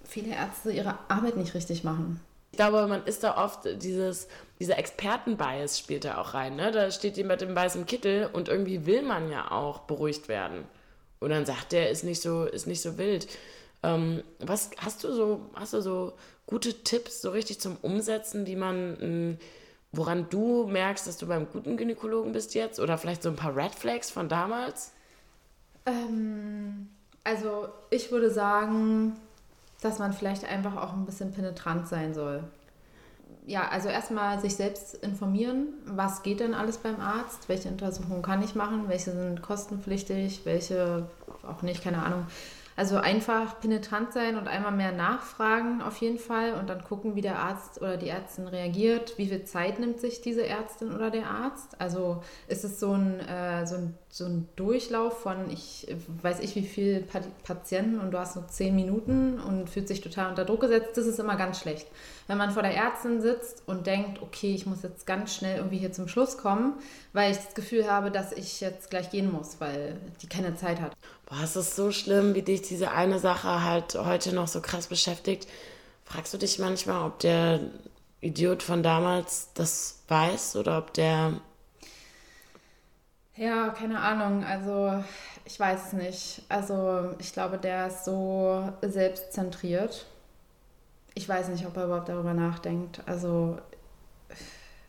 viele 0.03 0.35
Ärzte 0.35 0.71
ihre 0.71 0.97
Arbeit 1.07 1.37
nicht 1.37 1.53
richtig 1.53 1.83
machen. 1.83 2.19
Ich 2.51 2.57
glaube, 2.57 2.85
man 2.85 3.03
ist 3.05 3.23
da 3.23 3.43
oft 3.43 3.61
dieses, 3.81 4.27
dieser 4.59 4.77
Expertenbias 4.77 5.79
spielt 5.79 6.05
da 6.05 6.19
auch 6.19 6.35
rein. 6.35 6.55
Ne? 6.55 6.71
Da 6.71 6.91
steht 6.91 7.17
jemand 7.17 7.41
im 7.41 7.55
weißen 7.55 7.87
Kittel 7.87 8.29
und 8.31 8.47
irgendwie 8.47 8.85
will 8.85 9.01
man 9.01 9.31
ja 9.31 9.49
auch 9.49 9.79
beruhigt 9.79 10.27
werden. 10.27 10.65
Und 11.19 11.31
dann 11.31 11.47
sagt 11.47 11.71
der, 11.71 11.89
ist 11.89 12.03
nicht 12.03 12.21
so, 12.21 12.43
ist 12.43 12.67
nicht 12.67 12.81
so 12.81 12.99
wild. 12.99 13.27
Ähm, 13.83 14.23
was 14.39 14.71
hast 14.77 15.03
du 15.03 15.13
so, 15.13 15.41
hast 15.55 15.73
du 15.73 15.81
so 15.81 16.13
gute 16.47 16.83
Tipps 16.83 17.21
so 17.21 17.31
richtig 17.31 17.59
zum 17.59 17.77
Umsetzen, 17.81 18.45
die 18.45 18.55
man, 18.55 18.97
ähm, 19.01 19.37
woran 19.91 20.27
du 20.29 20.65
merkst, 20.67 21.05
dass 21.05 21.17
du 21.17 21.27
beim 21.27 21.49
guten 21.49 21.77
Gynäkologen 21.77 22.31
bist 22.31 22.55
jetzt? 22.55 22.79
Oder 22.79 22.97
vielleicht 22.97 23.23
so 23.23 23.29
ein 23.29 23.35
paar 23.35 23.55
Red 23.55 23.75
Flags 23.75 24.09
von 24.09 24.29
damals? 24.29 24.93
Ähm, 25.85 26.89
also 27.23 27.67
ich 27.89 28.11
würde 28.11 28.31
sagen, 28.31 29.17
dass 29.81 29.99
man 29.99 30.13
vielleicht 30.13 30.45
einfach 30.45 30.77
auch 30.77 30.93
ein 30.93 31.05
bisschen 31.05 31.33
penetrant 31.33 31.87
sein 31.87 32.13
soll. 32.13 32.43
Ja, 33.45 33.67
also 33.67 33.89
erstmal 33.89 34.39
sich 34.39 34.55
selbst 34.55 34.95
informieren, 34.95 35.73
was 35.85 36.23
geht 36.23 36.39
denn 36.39 36.53
alles 36.53 36.77
beim 36.77 37.01
Arzt, 37.01 37.49
welche 37.49 37.67
Untersuchungen 37.67 38.21
kann 38.21 38.41
ich 38.41 38.55
machen, 38.55 38.87
welche 38.87 39.11
sind 39.11 39.41
kostenpflichtig, 39.41 40.45
welche 40.45 41.07
auch 41.45 41.61
nicht, 41.61 41.83
keine 41.83 42.01
Ahnung. 42.03 42.25
Also 42.75 42.97
einfach 42.97 43.59
penetrant 43.59 44.13
sein 44.13 44.37
und 44.37 44.47
einmal 44.47 44.71
mehr 44.71 44.91
nachfragen 44.91 45.81
auf 45.81 45.97
jeden 45.97 46.17
Fall 46.17 46.53
und 46.53 46.69
dann 46.69 46.83
gucken, 46.83 47.15
wie 47.15 47.21
der 47.21 47.37
Arzt 47.39 47.79
oder 47.81 47.97
die 47.97 48.09
Ärztin 48.09 48.47
reagiert. 48.47 49.17
Wie 49.17 49.27
viel 49.27 49.43
Zeit 49.43 49.79
nimmt 49.79 49.99
sich 49.99 50.21
diese 50.21 50.45
Ärztin 50.45 50.93
oder 50.93 51.11
der 51.11 51.27
Arzt? 51.27 51.79
Also 51.79 52.23
ist 52.47 52.63
es 52.63 52.79
so 52.79 52.93
ein, 52.93 53.19
äh, 53.19 53.65
so 53.67 53.75
ein, 53.75 53.97
so 54.13 54.25
ein 54.25 54.47
Durchlauf 54.55 55.21
von, 55.21 55.49
ich 55.49 55.87
weiß 56.21 56.39
ich 56.41 56.55
wie 56.55 56.61
viel 56.61 57.03
Patienten 57.43 57.99
und 57.99 58.11
du 58.11 58.19
hast 58.19 58.35
nur 58.35 58.47
zehn 58.47 58.75
Minuten 58.75 59.39
und 59.39 59.71
fühlt 59.71 59.87
sich 59.87 60.01
total 60.01 60.29
unter 60.29 60.45
Druck 60.45 60.61
gesetzt. 60.61 60.95
Das 60.95 61.07
ist 61.07 61.19
immer 61.19 61.35
ganz 61.35 61.59
schlecht. 61.59 61.87
Wenn 62.27 62.37
man 62.37 62.51
vor 62.51 62.61
der 62.61 62.75
Ärztin 62.75 63.21
sitzt 63.21 63.63
und 63.65 63.87
denkt, 63.87 64.21
okay, 64.21 64.53
ich 64.53 64.67
muss 64.67 64.83
jetzt 64.83 65.07
ganz 65.07 65.33
schnell 65.33 65.57
irgendwie 65.57 65.79
hier 65.79 65.91
zum 65.91 66.07
Schluss 66.07 66.37
kommen, 66.37 66.73
weil 67.11 67.31
ich 67.31 67.37
das 67.37 67.55
Gefühl 67.55 67.89
habe, 67.89 68.11
dass 68.11 68.31
ich 68.31 68.61
jetzt 68.61 68.91
gleich 68.91 69.09
gehen 69.09 69.31
muss, 69.31 69.59
weil 69.59 69.97
die 70.21 70.27
keine 70.27 70.55
Zeit 70.55 70.79
hat 70.79 70.91
boah, 71.33 71.43
es 71.43 71.55
ist 71.55 71.75
so 71.75 71.91
schlimm, 71.91 72.35
wie 72.35 72.41
dich 72.41 72.61
diese 72.61 72.91
eine 72.91 73.19
Sache 73.19 73.63
halt 73.63 73.95
heute 73.95 74.33
noch 74.33 74.47
so 74.47 74.61
krass 74.61 74.87
beschäftigt. 74.87 75.47
Fragst 76.05 76.33
du 76.33 76.37
dich 76.37 76.59
manchmal, 76.59 77.07
ob 77.07 77.19
der 77.19 77.59
Idiot 78.21 78.61
von 78.61 78.83
damals 78.83 79.49
das 79.53 79.99
weiß 80.07 80.55
oder 80.57 80.77
ob 80.77 80.93
der. 80.93 81.33
Ja, 83.35 83.69
keine 83.69 83.99
Ahnung. 83.99 84.43
Also, 84.43 85.03
ich 85.45 85.59
weiß 85.59 85.87
es 85.87 85.93
nicht. 85.93 86.43
Also, 86.49 87.15
ich 87.19 87.33
glaube, 87.33 87.57
der 87.57 87.87
ist 87.87 88.05
so 88.05 88.71
selbstzentriert. 88.81 90.05
Ich 91.15 91.27
weiß 91.27 91.49
nicht, 91.49 91.65
ob 91.65 91.75
er 91.77 91.85
überhaupt 91.85 92.09
darüber 92.09 92.33
nachdenkt. 92.33 93.01
Also, 93.07 93.57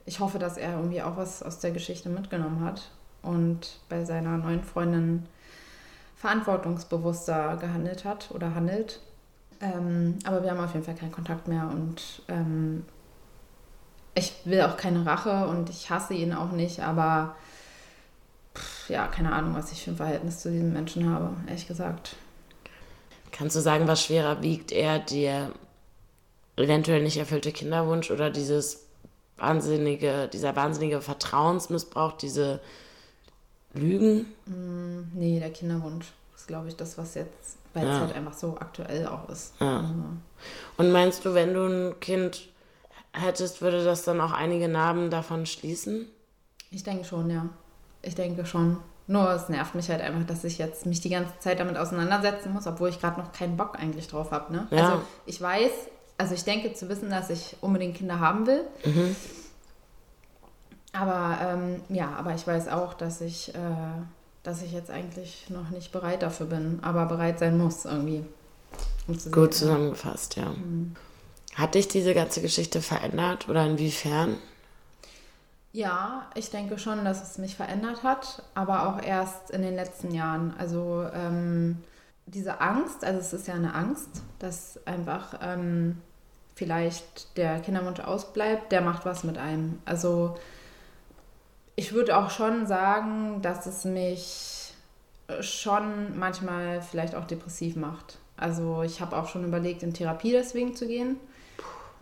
ich 0.06 0.20
hoffe, 0.20 0.38
dass 0.38 0.56
er 0.58 0.72
irgendwie 0.76 1.02
auch 1.02 1.16
was 1.16 1.42
aus 1.42 1.60
der 1.60 1.70
Geschichte 1.70 2.08
mitgenommen 2.10 2.64
hat 2.64 2.90
und 3.22 3.78
bei 3.88 4.04
seiner 4.04 4.36
neuen 4.36 4.62
Freundin 4.62 5.26
verantwortungsbewusster 6.16 7.56
gehandelt 7.56 8.04
hat 8.04 8.30
oder 8.30 8.54
handelt. 8.54 9.00
Ähm, 9.60 10.18
aber 10.24 10.42
wir 10.42 10.50
haben 10.50 10.60
auf 10.60 10.74
jeden 10.74 10.84
Fall 10.84 10.94
keinen 10.94 11.12
Kontakt 11.12 11.48
mehr 11.48 11.68
und 11.70 12.22
ähm, 12.28 12.84
ich 14.14 14.34
will 14.44 14.60
auch 14.62 14.76
keine 14.76 15.04
Rache 15.06 15.46
und 15.48 15.70
ich 15.70 15.90
hasse 15.90 16.14
ihn 16.14 16.32
auch 16.32 16.52
nicht, 16.52 16.80
aber 16.80 17.34
ja, 18.88 19.06
keine 19.08 19.32
Ahnung, 19.32 19.54
was 19.54 19.72
ich 19.72 19.82
für 19.82 19.90
ein 19.90 19.96
Verhältnis 19.96 20.40
zu 20.40 20.50
diesem 20.50 20.72
Menschen 20.72 21.08
habe, 21.08 21.34
ehrlich 21.46 21.66
gesagt. 21.66 22.16
Kannst 23.32 23.56
du 23.56 23.60
sagen, 23.60 23.88
was 23.88 24.04
schwerer 24.04 24.42
wiegt, 24.42 24.72
eher 24.72 24.98
der 24.98 25.50
eventuell 26.56 27.02
nicht 27.02 27.16
erfüllte 27.16 27.52
Kinderwunsch 27.52 28.10
oder 28.10 28.30
dieses 28.30 28.86
wahnsinnige, 29.36 30.28
dieser 30.32 30.54
wahnsinnige 30.54 31.00
Vertrauensmissbrauch, 31.00 32.12
diese 32.12 32.60
Lügen? 33.72 34.26
Mm, 34.46 35.18
nee, 35.18 35.40
der 35.40 35.50
Kinderwunsch 35.50 36.06
ist, 36.36 36.46
glaube 36.46 36.68
ich, 36.68 36.76
das, 36.76 36.96
was 36.96 37.14
jetzt, 37.14 37.58
weil 37.72 37.86
ja. 37.86 37.94
es 37.94 38.00
halt 38.00 38.14
einfach 38.14 38.34
so 38.34 38.56
aktuell 38.58 39.06
auch 39.06 39.28
ist. 39.28 39.54
Ja. 39.60 39.80
Also. 39.80 39.94
Und 40.76 40.92
meinst 40.92 41.24
du, 41.24 41.34
wenn 41.34 41.54
du 41.54 41.66
ein 41.66 42.00
Kind 42.00 42.48
hättest, 43.12 43.62
würde 43.62 43.84
das 43.84 44.04
dann 44.04 44.20
auch 44.20 44.32
einige 44.32 44.68
Narben 44.68 45.10
davon 45.10 45.46
schließen? 45.46 46.06
Ich 46.70 46.82
denke 46.82 47.04
schon, 47.04 47.30
ja. 47.30 47.48
Ich 48.04 48.14
denke 48.14 48.46
schon. 48.46 48.78
Nur 49.06 49.30
es 49.32 49.48
nervt 49.50 49.74
mich 49.74 49.90
halt 49.90 50.00
einfach, 50.00 50.26
dass 50.26 50.44
ich 50.44 50.56
jetzt 50.56 50.86
mich 50.86 51.00
die 51.00 51.10
ganze 51.10 51.38
Zeit 51.38 51.60
damit 51.60 51.76
auseinandersetzen 51.76 52.52
muss, 52.52 52.66
obwohl 52.66 52.88
ich 52.88 53.00
gerade 53.00 53.20
noch 53.20 53.32
keinen 53.32 53.56
Bock 53.56 53.78
eigentlich 53.78 54.08
drauf 54.08 54.30
habe. 54.30 54.52
Ne? 54.52 54.66
Ja. 54.70 54.84
Also 54.84 55.02
ich 55.26 55.40
weiß, 55.40 55.70
also 56.16 56.34
ich 56.34 56.44
denke 56.44 56.72
zu 56.72 56.88
wissen, 56.88 57.10
dass 57.10 57.28
ich 57.28 57.56
unbedingt 57.60 57.96
Kinder 57.96 58.20
haben 58.20 58.46
will. 58.46 58.64
Mhm. 58.84 59.14
Aber 60.92 61.38
ähm, 61.42 61.82
ja, 61.88 62.14
aber 62.16 62.34
ich 62.34 62.46
weiß 62.46 62.68
auch, 62.68 62.94
dass 62.94 63.20
ich, 63.20 63.54
äh, 63.54 63.58
dass 64.42 64.62
ich 64.62 64.72
jetzt 64.72 64.90
eigentlich 64.90 65.50
noch 65.50 65.70
nicht 65.70 65.92
bereit 65.92 66.22
dafür 66.22 66.46
bin, 66.46 66.78
aber 66.82 67.04
bereit 67.06 67.40
sein 67.40 67.58
muss 67.58 67.84
irgendwie. 67.84 68.24
Um 69.06 69.18
zu 69.18 69.30
Gut 69.30 69.54
zusammengefasst, 69.54 70.36
ja. 70.36 70.46
Mhm. 70.46 70.94
Hat 71.56 71.74
dich 71.74 71.88
diese 71.88 72.14
ganze 72.14 72.40
Geschichte 72.40 72.80
verändert 72.80 73.48
oder 73.48 73.66
inwiefern? 73.66 74.38
Ja, 75.74 76.30
ich 76.36 76.50
denke 76.50 76.78
schon, 76.78 77.04
dass 77.04 77.20
es 77.20 77.36
mich 77.36 77.56
verändert 77.56 78.04
hat, 78.04 78.44
aber 78.54 78.88
auch 78.88 79.02
erst 79.02 79.50
in 79.50 79.60
den 79.60 79.74
letzten 79.74 80.14
Jahren. 80.14 80.54
Also 80.56 81.04
ähm, 81.12 81.82
diese 82.26 82.60
Angst, 82.60 83.04
also 83.04 83.18
es 83.18 83.32
ist 83.32 83.48
ja 83.48 83.54
eine 83.54 83.74
Angst, 83.74 84.22
dass 84.38 84.78
einfach 84.86 85.40
ähm, 85.42 86.00
vielleicht 86.54 87.36
der 87.36 87.58
Kinderwunsch 87.58 87.98
ausbleibt, 87.98 88.70
der 88.70 88.82
macht 88.82 89.04
was 89.04 89.24
mit 89.24 89.36
einem. 89.36 89.80
Also 89.84 90.36
ich 91.74 91.92
würde 91.92 92.18
auch 92.18 92.30
schon 92.30 92.68
sagen, 92.68 93.42
dass 93.42 93.66
es 93.66 93.84
mich 93.84 94.74
schon 95.40 96.16
manchmal 96.16 96.82
vielleicht 96.82 97.16
auch 97.16 97.24
depressiv 97.24 97.74
macht. 97.74 98.18
Also 98.36 98.84
ich 98.84 99.00
habe 99.00 99.16
auch 99.16 99.26
schon 99.26 99.44
überlegt, 99.44 99.82
in 99.82 99.92
Therapie 99.92 100.30
deswegen 100.30 100.76
zu 100.76 100.86
gehen. 100.86 101.16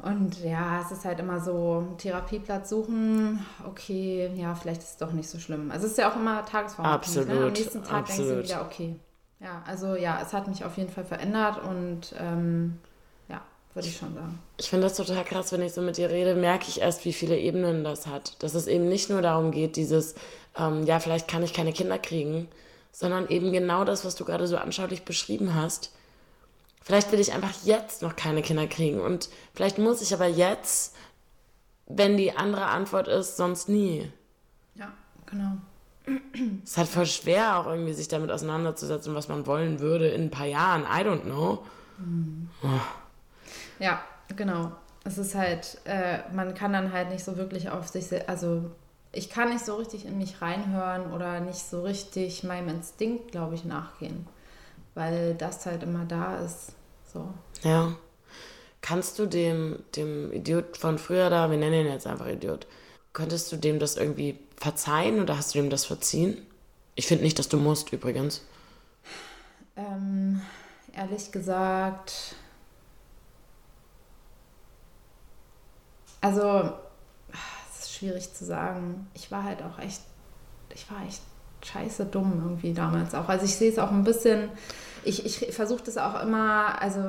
Und 0.03 0.43
ja, 0.43 0.81
es 0.81 0.91
ist 0.91 1.05
halt 1.05 1.21
immer 1.21 1.41
so, 1.41 1.87
Therapieplatz 1.99 2.71
suchen, 2.71 3.45
okay, 3.69 4.31
ja, 4.35 4.55
vielleicht 4.55 4.83
ist 4.83 4.91
es 4.91 4.97
doch 4.97 5.13
nicht 5.13 5.29
so 5.29 5.39
schlimm. 5.39 5.71
Also 5.71 5.87
es 5.87 5.93
ist 5.93 5.99
ja 5.99 6.11
auch 6.11 6.17
immer 6.17 6.45
tagesformabhängig. 6.45 7.19
Absolut. 7.19 7.29
Ne? 7.29 7.47
Am 7.47 7.53
nächsten 7.53 7.85
Tag 7.85 7.99
absolut. 7.99 8.31
denkst 8.31 8.49
du 8.49 8.55
wieder, 8.55 8.67
okay. 8.67 8.97
Ja, 9.39 9.63
also 9.67 9.95
ja, 9.95 10.21
es 10.21 10.33
hat 10.33 10.49
mich 10.49 10.65
auf 10.65 10.77
jeden 10.77 10.91
Fall 10.91 11.05
verändert 11.05 11.63
und 11.65 12.15
ähm, 12.19 12.79
ja, 13.29 13.41
würde 13.75 13.89
ich 13.89 13.97
schon 13.97 14.15
sagen. 14.15 14.39
Ich 14.59 14.71
finde 14.71 14.87
das 14.87 14.97
total 14.97 15.25
krass, 15.25 15.53
wenn 15.53 15.63
ich 15.63 15.73
so 15.73 15.83
mit 15.83 15.97
dir 15.97 16.11
rede, 16.11 16.35
merke 16.35 16.67
ich 16.69 16.81
erst, 16.81 17.05
wie 17.05 17.13
viele 17.13 17.39
Ebenen 17.39 17.85
das 17.85 18.09
hat. 18.09 18.43
Dass 18.43 18.55
es 18.55 18.67
eben 18.67 18.89
nicht 18.89 19.09
nur 19.09 19.23
darum 19.23 19.53
geht, 19.53 19.77
dieses, 19.77 20.15
ähm, 20.57 20.85
ja, 20.85 20.99
vielleicht 20.99 21.29
kann 21.29 21.45
ich 21.45 21.55
keine 21.55 21.73
Kinder 21.73 21.99
kriegen, 21.99 22.49
sondern 22.91 23.29
eben 23.29 23.53
genau 23.53 23.85
das, 23.85 24.05
was 24.05 24.17
du 24.17 24.25
gerade 24.25 24.49
so 24.49 24.57
anschaulich 24.57 25.05
beschrieben 25.05 25.55
hast. 25.55 25.93
Vielleicht 26.83 27.13
will 27.13 27.21
ich 27.21 27.33
einfach 27.33 27.53
jetzt 27.65 28.03
noch 28.03 28.17
keine 28.17 28.43
Kinder 28.43 28.67
kriegen 28.67 29.01
und 29.01 29.29
vielleicht 29.55 29.79
muss 29.79 30.03
ich 30.03 30.13
aber 30.13 30.27
jetzt, 30.27 30.97
wenn 31.87 32.17
die 32.17 32.37
andere 32.37 32.67
Antwort 32.67 33.09
ist, 33.09 33.37
sonst 33.37 33.69
nie. 33.69 34.11
Ja, 34.75 34.93
genau. 35.27 35.57
Es 36.65 36.71
ist 36.71 36.79
halt 36.79 36.89
voll 36.89 37.07
schwer, 37.07 37.59
auch 37.59 37.67
irgendwie 37.67 37.93
sich 37.93 38.09
damit 38.09 38.31
auseinanderzusetzen, 38.31 39.15
was 39.15 39.29
man 39.29 39.47
wollen 39.47 39.79
würde 39.81 40.09
in 40.09 40.23
ein 40.25 40.31
paar 40.31 40.47
Jahren. 40.47 40.83
I 40.83 41.07
don't 41.07 41.23
know. 41.23 41.65
Ja, 43.79 44.03
genau. 44.37 44.73
Es 45.05 45.19
ist 45.19 45.35
halt, 45.35 45.79
äh, 45.85 46.19
man 46.33 46.55
kann 46.55 46.73
dann 46.73 46.93
halt 46.93 47.11
nicht 47.11 47.25
so 47.25 47.37
wirklich 47.37 47.71
auf 47.71 47.89
sich, 47.89 48.07
also 48.29 48.71
ich 49.13 49.31
kann 49.31 49.51
nicht 49.51 49.65
so 49.65 49.77
richtig 49.77 50.07
in 50.07 50.19
mich 50.19 50.41
reinhören 50.41 51.13
oder 51.13 51.41
nicht 51.41 51.59
so 51.59 51.83
richtig 51.83 52.45
meinem 52.45 52.69
Instinkt, 52.69 53.33
glaube 53.33 53.55
ich, 53.55 53.65
nachgehen, 53.65 54.27
weil 54.95 55.35
das 55.35 55.65
halt 55.67 55.83
immer 55.83 56.05
da 56.05 56.39
ist. 56.45 56.73
So. 57.13 57.33
Ja. 57.63 57.97
Kannst 58.81 59.19
du 59.19 59.27
dem, 59.27 59.79
dem 59.95 60.33
Idiot 60.33 60.77
von 60.77 60.99
früher 60.99 61.31
da, 61.31 61.51
wir 61.51 61.59
nennen 61.59 61.87
ihn 61.87 61.93
jetzt 61.93 62.07
einfach 62.07 62.27
Idiot, 62.27 62.67
könntest 63.13 63.53
du 63.53 63.57
dem 63.57 63.79
das 63.79 63.97
irgendwie 63.97 64.39
verzeihen 64.57 65.21
oder 65.21 65.37
hast 65.37 65.55
du 65.55 65.61
dem 65.61 65.71
das 65.71 65.85
verziehen? 65.85 66.47
Ich 66.95 67.07
finde 67.07 67.25
nicht, 67.25 67.39
dass 67.39 67.49
du 67.49 67.59
musst, 67.59 67.93
übrigens. 67.93 68.43
Ähm, 69.77 70.43
ehrlich 70.93 71.33
gesagt, 71.33 72.35
also 76.21 76.73
es 77.73 77.85
ist 77.85 77.95
schwierig 77.95 78.33
zu 78.35 78.45
sagen. 78.45 79.09
Ich 79.15 79.31
war 79.31 79.45
halt 79.45 79.63
auch 79.63 79.79
echt, 79.79 80.03
ich 80.75 80.91
war 80.91 81.03
echt 81.07 81.23
scheiße 81.65 82.07
dumm 82.07 82.41
irgendwie 82.45 82.73
damals 82.73 83.15
auch. 83.15 83.29
Also 83.29 83.45
ich 83.45 83.57
sehe 83.57 83.71
es 83.71 83.79
auch 83.79 83.91
ein 83.91 84.05
bisschen, 84.05 84.49
ich, 85.05 85.25
ich 85.25 85.55
versuche 85.55 85.83
das 85.85 85.99
auch 85.99 86.23
immer, 86.23 86.81
also 86.81 87.01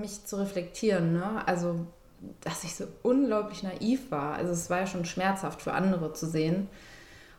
mich 0.00 0.24
zu 0.24 0.36
reflektieren, 0.36 1.12
ne? 1.12 1.42
Also 1.46 1.86
dass 2.40 2.64
ich 2.64 2.74
so 2.74 2.84
unglaublich 3.02 3.62
naiv 3.62 4.10
war. 4.10 4.34
Also 4.34 4.52
es 4.52 4.70
war 4.70 4.80
ja 4.80 4.86
schon 4.86 5.04
schmerzhaft 5.04 5.62
für 5.62 5.72
andere 5.72 6.12
zu 6.12 6.26
sehen. 6.26 6.68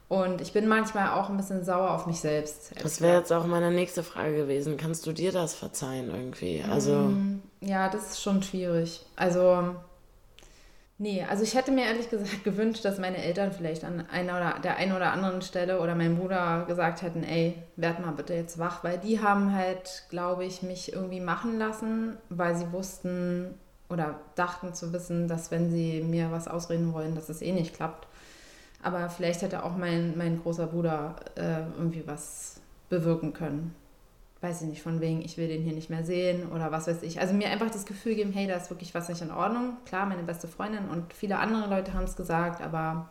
Und 0.08 0.42
ich 0.42 0.54
bin 0.54 0.68
manchmal 0.68 1.12
auch 1.12 1.30
ein 1.30 1.38
bisschen 1.38 1.64
sauer 1.64 1.92
auf 1.92 2.08
mich 2.08 2.20
selbst. 2.20 2.72
Das 2.82 3.00
wäre 3.00 3.20
jetzt 3.20 3.32
auch 3.32 3.46
meine 3.46 3.72
nächste 3.72 4.02
Frage 4.02 4.36
gewesen. 4.36 4.76
Kannst 4.76 5.06
du 5.06 5.12
dir 5.12 5.32
das 5.32 5.54
verzeihen 5.54 6.10
irgendwie? 6.10 6.64
Also, 6.68 7.12
Ja, 7.62 7.90
das 7.90 8.12
ist 8.12 8.22
schon 8.24 8.42
schwierig. 8.42 9.06
Also, 9.16 9.76
nee, 11.00 11.24
also 11.24 11.44
ich 11.44 11.56
hätte 11.56 11.72
mir 11.72 11.86
ehrlich 11.86 12.10
gesagt 12.10 12.44
gewünscht, 12.44 12.86
dass 12.86 13.00
meine 13.00 13.18
Eltern 13.18 13.52
vielleicht 13.52 13.84
an 13.84 14.06
einer 14.12 14.38
oder 14.38 14.60
der 14.64 14.78
einen 14.78 14.96
oder 14.96 15.12
anderen 15.12 15.42
Stelle 15.42 15.82
oder 15.82 15.96
mein 15.96 16.18
Bruder 16.18 16.66
gesagt 16.68 17.02
hätten, 17.02 17.24
ey, 17.24 17.56
werd 17.76 18.00
mal 18.00 18.12
bitte 18.12 18.36
jetzt 18.36 18.60
wach, 18.60 18.84
weil 18.84 19.00
die 19.00 19.20
haben 19.22 19.54
halt, 19.54 20.04
glaube 20.10 20.46
ich, 20.46 20.62
mich 20.62 20.94
irgendwie 20.94 21.22
machen 21.22 21.58
lassen, 21.58 22.18
weil 22.30 22.56
sie 22.56 22.72
wussten 22.72 23.56
oder 23.90 24.20
dachten 24.36 24.76
zu 24.76 24.94
wissen, 24.94 25.28
dass 25.28 25.50
wenn 25.50 25.72
sie 25.72 26.02
mir 26.02 26.32
was 26.32 26.48
ausreden 26.48 26.94
wollen, 26.94 27.16
dass 27.16 27.30
es 27.30 27.42
eh 27.42 27.52
nicht 27.52 27.76
klappt. 27.76 28.08
Aber 28.84 29.10
vielleicht 29.10 29.42
hätte 29.42 29.64
auch 29.64 29.76
mein, 29.76 30.18
mein 30.18 30.42
großer 30.42 30.68
Bruder 30.68 31.16
äh, 31.36 31.62
irgendwie 31.78 32.04
was 32.06 32.62
bewirken 32.90 33.34
können 33.34 33.76
weiß 34.42 34.62
ich 34.62 34.68
nicht, 34.68 34.82
von 34.82 35.02
wegen, 35.02 35.22
ich 35.22 35.38
will 35.38 35.48
den 35.48 35.64
hier 35.64 35.74
nicht 35.74 35.90
mehr 35.90 36.04
sehen 36.04 36.50
oder 36.50 36.72
was 36.72 36.88
weiß 36.88 37.04
ich. 37.04 37.20
Also 37.20 37.34
mir 37.34 37.50
einfach 37.50 37.70
das 37.70 37.86
Gefühl 37.86 38.16
geben, 38.16 38.32
hey, 38.32 38.48
da 38.48 38.56
ist 38.56 38.70
wirklich 38.70 38.94
was 38.96 39.10
nicht 39.10 39.22
in 39.22 39.32
Ordnung. 39.32 39.78
Klar, 39.86 40.06
meine 40.06 40.24
beste 40.24 40.48
Freundin 40.48 40.88
und 40.88 41.14
viele 41.14 41.40
andere 41.40 41.70
Leute 41.70 41.94
haben 41.94 42.06
es 42.06 42.16
gesagt, 42.16 42.62
aber, 42.62 43.10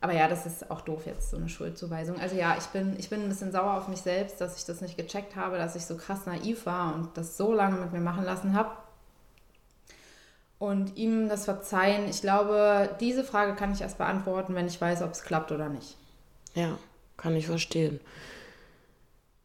aber 0.00 0.12
ja, 0.12 0.28
das 0.28 0.46
ist 0.46 0.70
auch 0.70 0.82
doof 0.82 1.06
jetzt, 1.06 1.30
so 1.30 1.36
eine 1.36 1.48
Schuldzuweisung. 1.48 2.20
Also 2.20 2.36
ja, 2.36 2.56
ich 2.56 2.66
bin, 2.66 2.96
ich 2.98 3.10
bin 3.10 3.22
ein 3.22 3.28
bisschen 3.28 3.50
sauer 3.50 3.74
auf 3.74 3.88
mich 3.88 4.00
selbst, 4.00 4.40
dass 4.40 4.56
ich 4.56 4.64
das 4.64 4.80
nicht 4.80 4.96
gecheckt 4.96 5.34
habe, 5.34 5.58
dass 5.58 5.74
ich 5.74 5.84
so 5.84 5.96
krass 5.96 6.26
naiv 6.26 6.66
war 6.66 6.94
und 6.94 7.16
das 7.16 7.36
so 7.36 7.52
lange 7.52 7.80
mit 7.80 7.92
mir 7.92 8.00
machen 8.00 8.24
lassen 8.24 8.54
habe. 8.54 8.70
Und 10.60 10.96
ihm 10.96 11.28
das 11.28 11.44
verzeihen, 11.44 12.08
ich 12.08 12.20
glaube, 12.20 12.90
diese 13.00 13.22
Frage 13.24 13.54
kann 13.54 13.72
ich 13.72 13.80
erst 13.80 13.98
beantworten, 13.98 14.54
wenn 14.54 14.66
ich 14.66 14.80
weiß, 14.80 15.02
ob 15.02 15.12
es 15.12 15.22
klappt 15.22 15.52
oder 15.52 15.68
nicht. 15.68 15.96
ja, 16.54 16.78
kann 17.16 17.34
ich 17.34 17.46
verstehen. 17.46 18.00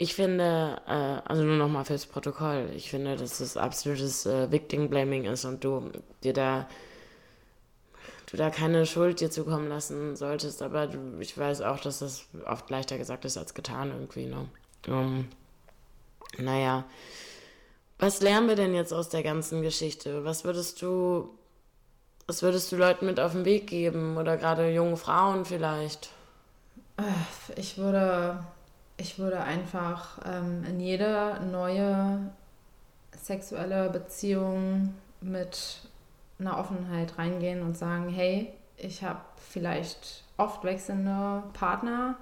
Ich 0.03 0.15
finde, 0.15 0.81
äh, 0.85 1.21
also 1.23 1.43
nur 1.43 1.55
nochmal 1.55 1.85
fürs 1.85 2.05
Protokoll, 2.05 2.69
ich 2.75 2.89
finde, 2.89 3.15
dass 3.15 3.37
das 3.37 3.55
absolutes 3.55 4.25
äh, 4.25 4.51
Victim-Blaming 4.51 5.23
ist 5.23 5.45
und 5.45 5.63
du 5.63 5.91
dir 6.25 6.33
da, 6.33 6.67
du 8.29 8.35
da 8.35 8.49
keine 8.49 8.85
Schuld 8.85 9.21
dir 9.21 9.31
zukommen 9.31 9.69
lassen 9.69 10.17
solltest, 10.17 10.61
aber 10.61 10.87
du, 10.87 11.21
ich 11.21 11.37
weiß 11.37 11.61
auch, 11.61 11.79
dass 11.79 11.99
das 11.99 12.25
oft 12.45 12.69
leichter 12.69 12.97
gesagt 12.97 13.23
ist 13.23 13.37
als 13.37 13.53
getan 13.53 13.91
irgendwie, 13.91 14.25
ne? 14.25 14.49
Ähm, 14.89 15.29
naja, 16.37 16.83
was 17.97 18.19
lernen 18.19 18.49
wir 18.49 18.57
denn 18.57 18.75
jetzt 18.75 18.91
aus 18.91 19.07
der 19.07 19.23
ganzen 19.23 19.61
Geschichte? 19.61 20.25
Was 20.25 20.43
würdest 20.43 20.81
du, 20.81 21.29
was 22.27 22.43
würdest 22.43 22.73
du 22.73 22.75
Leuten 22.75 23.05
mit 23.05 23.21
auf 23.21 23.31
den 23.31 23.45
Weg 23.45 23.67
geben 23.67 24.17
oder 24.17 24.35
gerade 24.35 24.69
jungen 24.69 24.97
Frauen 24.97 25.45
vielleicht? 25.45 26.09
Ich 27.55 27.77
würde, 27.77 28.43
ich 29.03 29.19
würde 29.19 29.41
einfach 29.41 30.19
ähm, 30.25 30.63
in 30.63 30.79
jede 30.79 31.41
neue 31.51 32.31
sexuelle 33.21 33.89
Beziehung 33.89 34.93
mit 35.19 35.81
einer 36.39 36.57
Offenheit 36.57 37.17
reingehen 37.17 37.61
und 37.61 37.77
sagen, 37.77 38.07
hey, 38.07 38.53
ich 38.77 39.03
habe 39.03 39.19
vielleicht 39.35 40.23
oft 40.37 40.63
wechselnde 40.63 41.43
Partner 41.53 42.15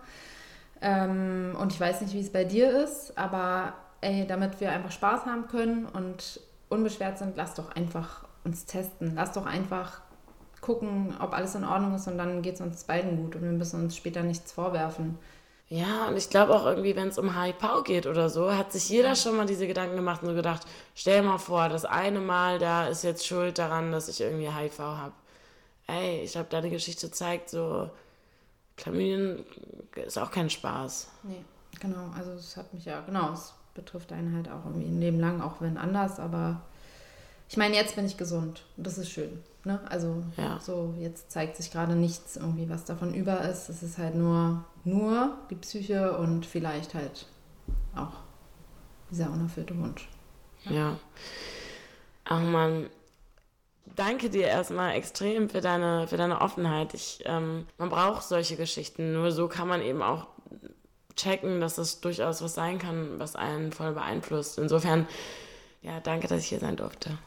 ähm, 0.81 1.55
und 1.59 1.71
ich 1.71 1.79
weiß 1.79 2.01
nicht, 2.01 2.13
wie 2.15 2.19
es 2.19 2.31
bei 2.31 2.45
dir 2.45 2.83
ist, 2.83 3.15
aber 3.15 3.73
ey, 4.01 4.25
damit 4.25 4.59
wir 4.59 4.71
einfach 4.71 4.91
Spaß 4.91 5.27
haben 5.27 5.47
können 5.47 5.85
und 5.85 6.39
unbeschwert 6.69 7.19
sind, 7.19 7.37
lass 7.37 7.53
doch 7.53 7.75
einfach 7.75 8.25
uns 8.43 8.65
testen. 8.65 9.13
Lass 9.15 9.33
doch 9.33 9.45
einfach 9.45 10.01
gucken, 10.61 11.13
ob 11.19 11.33
alles 11.33 11.53
in 11.53 11.63
Ordnung 11.63 11.93
ist 11.93 12.07
und 12.07 12.17
dann 12.17 12.41
geht 12.41 12.55
es 12.55 12.61
uns 12.61 12.83
beiden 12.85 13.17
gut 13.17 13.35
und 13.35 13.43
wir 13.43 13.51
müssen 13.51 13.83
uns 13.83 13.95
später 13.95 14.23
nichts 14.23 14.51
vorwerfen. 14.51 15.19
Ja, 15.71 16.09
und 16.09 16.17
ich 16.17 16.29
glaube 16.29 16.53
auch 16.53 16.65
irgendwie, 16.65 16.97
wenn 16.97 17.07
es 17.07 17.17
um 17.17 17.41
HIV 17.41 17.85
geht 17.85 18.05
oder 18.05 18.29
so, 18.29 18.53
hat 18.53 18.73
sich 18.73 18.89
jeder 18.89 19.15
schon 19.15 19.37
mal 19.37 19.45
diese 19.45 19.67
Gedanken 19.67 19.95
gemacht 19.95 20.21
und 20.21 20.27
so 20.27 20.35
gedacht, 20.35 20.67
stell 20.95 21.21
mal 21.21 21.37
vor, 21.37 21.69
das 21.69 21.85
eine 21.85 22.19
Mal 22.19 22.59
da 22.59 22.87
ist 22.87 23.05
jetzt 23.05 23.25
schuld 23.25 23.57
daran, 23.57 23.93
dass 23.93 24.09
ich 24.09 24.19
irgendwie 24.19 24.51
HIV 24.51 24.79
habe. 24.79 25.13
Ey, 25.87 26.23
ich 26.23 26.33
glaube, 26.33 26.49
deine 26.49 26.69
Geschichte 26.71 27.09
zeigt 27.09 27.49
so, 27.49 27.89
Chlamydien 28.75 29.45
ist 29.95 30.19
auch 30.19 30.29
kein 30.29 30.49
Spaß. 30.49 31.07
Nee, 31.23 31.45
genau. 31.79 32.11
Also 32.17 32.31
es 32.31 32.57
hat 32.57 32.73
mich 32.73 32.83
ja, 32.83 32.99
genau, 32.99 33.31
es 33.31 33.53
betrifft 33.73 34.11
einen 34.11 34.35
halt 34.35 34.49
auch 34.49 34.65
irgendwie 34.65 34.89
ein 34.89 34.99
Leben 34.99 35.21
lang, 35.21 35.39
auch 35.39 35.61
wenn 35.61 35.77
anders, 35.77 36.19
aber 36.19 36.61
ich 37.51 37.57
meine, 37.57 37.75
jetzt 37.75 37.97
bin 37.97 38.05
ich 38.05 38.15
gesund 38.15 38.63
und 38.77 38.87
das 38.87 38.97
ist 38.97 39.11
schön. 39.11 39.43
Ne? 39.65 39.77
Also 39.89 40.23
Ja. 40.37 40.57
so, 40.61 40.95
jetzt 40.97 41.29
zeigt 41.31 41.57
sich 41.57 41.69
gerade 41.69 41.95
nichts 41.97 42.37
irgendwie, 42.37 42.69
was 42.69 42.85
davon 42.85 43.13
über 43.13 43.41
ist. 43.41 43.67
Es 43.67 43.83
ist 43.83 43.97
halt 43.97 44.15
nur, 44.15 44.63
nur 44.85 45.37
die 45.49 45.55
Psyche 45.55 46.17
und 46.17 46.45
vielleicht 46.45 46.93
halt 46.93 47.25
auch 47.93 48.13
dieser 49.11 49.29
unerfüllte 49.29 49.77
Wunsch. 49.77 50.07
Ja. 50.63 50.97
Ach 52.23 52.39
man, 52.39 52.89
danke 53.97 54.29
dir 54.29 54.47
erstmal 54.47 54.95
extrem 54.95 55.49
für 55.49 55.59
deine, 55.59 56.07
für 56.07 56.15
deine 56.15 56.39
Offenheit. 56.39 56.93
Ich, 56.93 57.21
ähm, 57.25 57.67
man 57.77 57.89
braucht 57.89 58.23
solche 58.23 58.55
Geschichten. 58.55 59.11
Nur 59.11 59.33
so 59.33 59.49
kann 59.49 59.67
man 59.67 59.81
eben 59.81 60.01
auch 60.01 60.27
checken, 61.17 61.59
dass 61.59 61.75
das 61.75 61.99
durchaus 61.99 62.41
was 62.41 62.53
sein 62.53 62.79
kann, 62.79 63.19
was 63.19 63.35
einen 63.35 63.73
voll 63.73 63.91
beeinflusst. 63.91 64.57
Insofern, 64.57 65.05
ja, 65.81 65.99
danke, 65.99 66.29
dass 66.29 66.39
ich 66.39 66.47
hier 66.47 66.59
sein 66.59 66.77
durfte. 66.77 67.17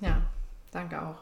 Ja, 0.00 0.22
Danke 0.70 1.00
auch. 1.00 1.16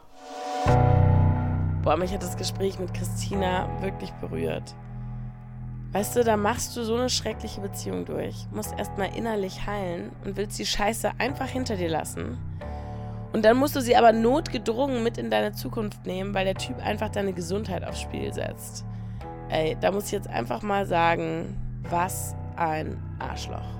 Boah, 1.81 1.95
mich 1.95 2.13
hat 2.13 2.21
das 2.21 2.35
Gespräch 2.35 2.79
mit 2.79 2.93
Christina 2.93 3.69
wirklich 3.81 4.11
berührt. 4.13 4.75
Weißt 5.93 6.17
du, 6.17 6.23
da 6.23 6.35
machst 6.35 6.75
du 6.75 6.83
so 6.83 6.95
eine 6.95 7.09
schreckliche 7.09 7.61
Beziehung 7.61 8.03
durch, 8.03 8.45
musst 8.51 8.77
erstmal 8.77 9.15
innerlich 9.15 9.65
heilen 9.65 10.11
und 10.25 10.35
willst 10.35 10.59
die 10.59 10.65
Scheiße 10.65 11.11
einfach 11.17 11.47
hinter 11.47 11.77
dir 11.77 11.87
lassen. 11.87 12.37
Und 13.31 13.45
dann 13.45 13.55
musst 13.55 13.75
du 13.75 13.81
sie 13.81 13.95
aber 13.95 14.11
notgedrungen 14.11 15.01
mit 15.01 15.17
in 15.17 15.31
deine 15.31 15.53
Zukunft 15.53 16.05
nehmen, 16.05 16.33
weil 16.33 16.43
der 16.43 16.55
Typ 16.55 16.77
einfach 16.83 17.09
deine 17.09 17.31
Gesundheit 17.31 17.85
aufs 17.85 18.01
Spiel 18.01 18.33
setzt. 18.33 18.83
Ey, 19.47 19.77
da 19.79 19.91
muss 19.91 20.07
ich 20.07 20.11
jetzt 20.11 20.27
einfach 20.27 20.61
mal 20.61 20.85
sagen, 20.85 21.55
was 21.89 22.35
ein 22.57 23.01
Arschloch. 23.19 23.77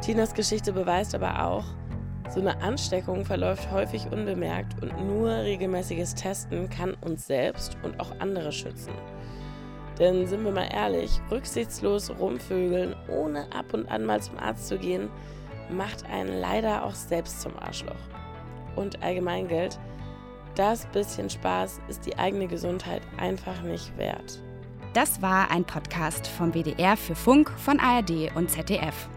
Tinas 0.00 0.32
Geschichte 0.34 0.72
beweist 0.72 1.14
aber 1.14 1.44
auch, 1.44 1.64
so 2.30 2.40
eine 2.40 2.60
Ansteckung 2.62 3.24
verläuft 3.24 3.70
häufig 3.70 4.06
unbemerkt 4.10 4.82
und 4.82 5.06
nur 5.06 5.30
regelmäßiges 5.30 6.14
Testen 6.14 6.70
kann 6.70 6.94
uns 6.94 7.26
selbst 7.26 7.76
und 7.82 8.00
auch 8.00 8.12
andere 8.18 8.52
schützen. 8.52 8.92
Denn 9.98 10.26
sind 10.26 10.44
wir 10.44 10.50
mal 10.50 10.68
ehrlich, 10.72 11.20
rücksichtslos 11.30 12.10
rumvögeln, 12.18 12.96
ohne 13.08 13.46
ab 13.52 13.72
und 13.72 13.88
an 13.88 14.04
mal 14.04 14.20
zum 14.20 14.38
Arzt 14.38 14.68
zu 14.68 14.78
gehen, 14.78 15.08
macht 15.70 16.04
einen 16.06 16.40
leider 16.40 16.84
auch 16.84 16.94
selbst 16.94 17.40
zum 17.40 17.56
Arschloch. 17.56 17.94
Und 18.74 19.02
allgemein 19.02 19.46
gilt, 19.46 19.78
das 20.56 20.86
bisschen 20.86 21.30
Spaß 21.30 21.80
ist 21.88 22.06
die 22.06 22.18
eigene 22.18 22.48
Gesundheit 22.48 23.02
einfach 23.18 23.62
nicht 23.62 23.96
wert. 23.96 24.42
Das 24.94 25.20
war 25.22 25.50
ein 25.50 25.64
Podcast 25.64 26.26
vom 26.26 26.54
WDR 26.54 26.96
für 26.96 27.14
Funk 27.14 27.50
von 27.56 27.80
ARD 27.80 28.34
und 28.36 28.50
ZDF. 28.50 29.08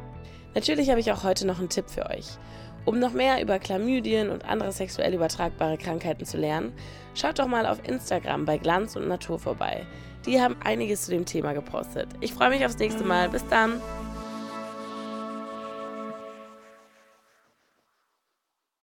Natürlich 0.56 0.89
habe 0.89 1.00
ich 1.00 1.12
auch 1.12 1.24
heute 1.24 1.46
noch 1.46 1.60
einen 1.60 1.70
Tipp 1.70 1.89
für 1.89 2.10
euch. 2.10 2.26
Um 2.88 3.00
noch 3.00 3.12
mehr 3.12 3.41
über 3.41 3.60
Chlamydien 3.60 4.30
und 4.30 4.45
andere 4.45 4.71
sexuell 4.71 5.13
übertragbare 5.13 5.78
Krankheiten 5.78 6.23
zu 6.23 6.38
lernen, 6.38 6.71
schaut 7.15 7.38
doch 7.38 7.45
mal 7.45 7.65
auf 7.65 7.86
Instagram 7.86 8.45
bei 8.45 8.58
Glanz 8.58 8.95
und 8.95 9.10
Natur 9.10 9.39
vorbei. 9.39 9.86
Die 10.26 10.39
haben 10.39 10.56
einiges 10.63 11.02
zu 11.02 11.12
dem 11.12 11.26
Thema 11.26 11.52
gepostet. 11.52 12.08
Ich 12.21 12.34
freue 12.34 12.50
mich 12.50 12.65
aufs 12.65 12.78
nächste 12.78 13.04
Mal. 13.04 13.28
Bis 13.28 13.45
dann. 13.50 13.82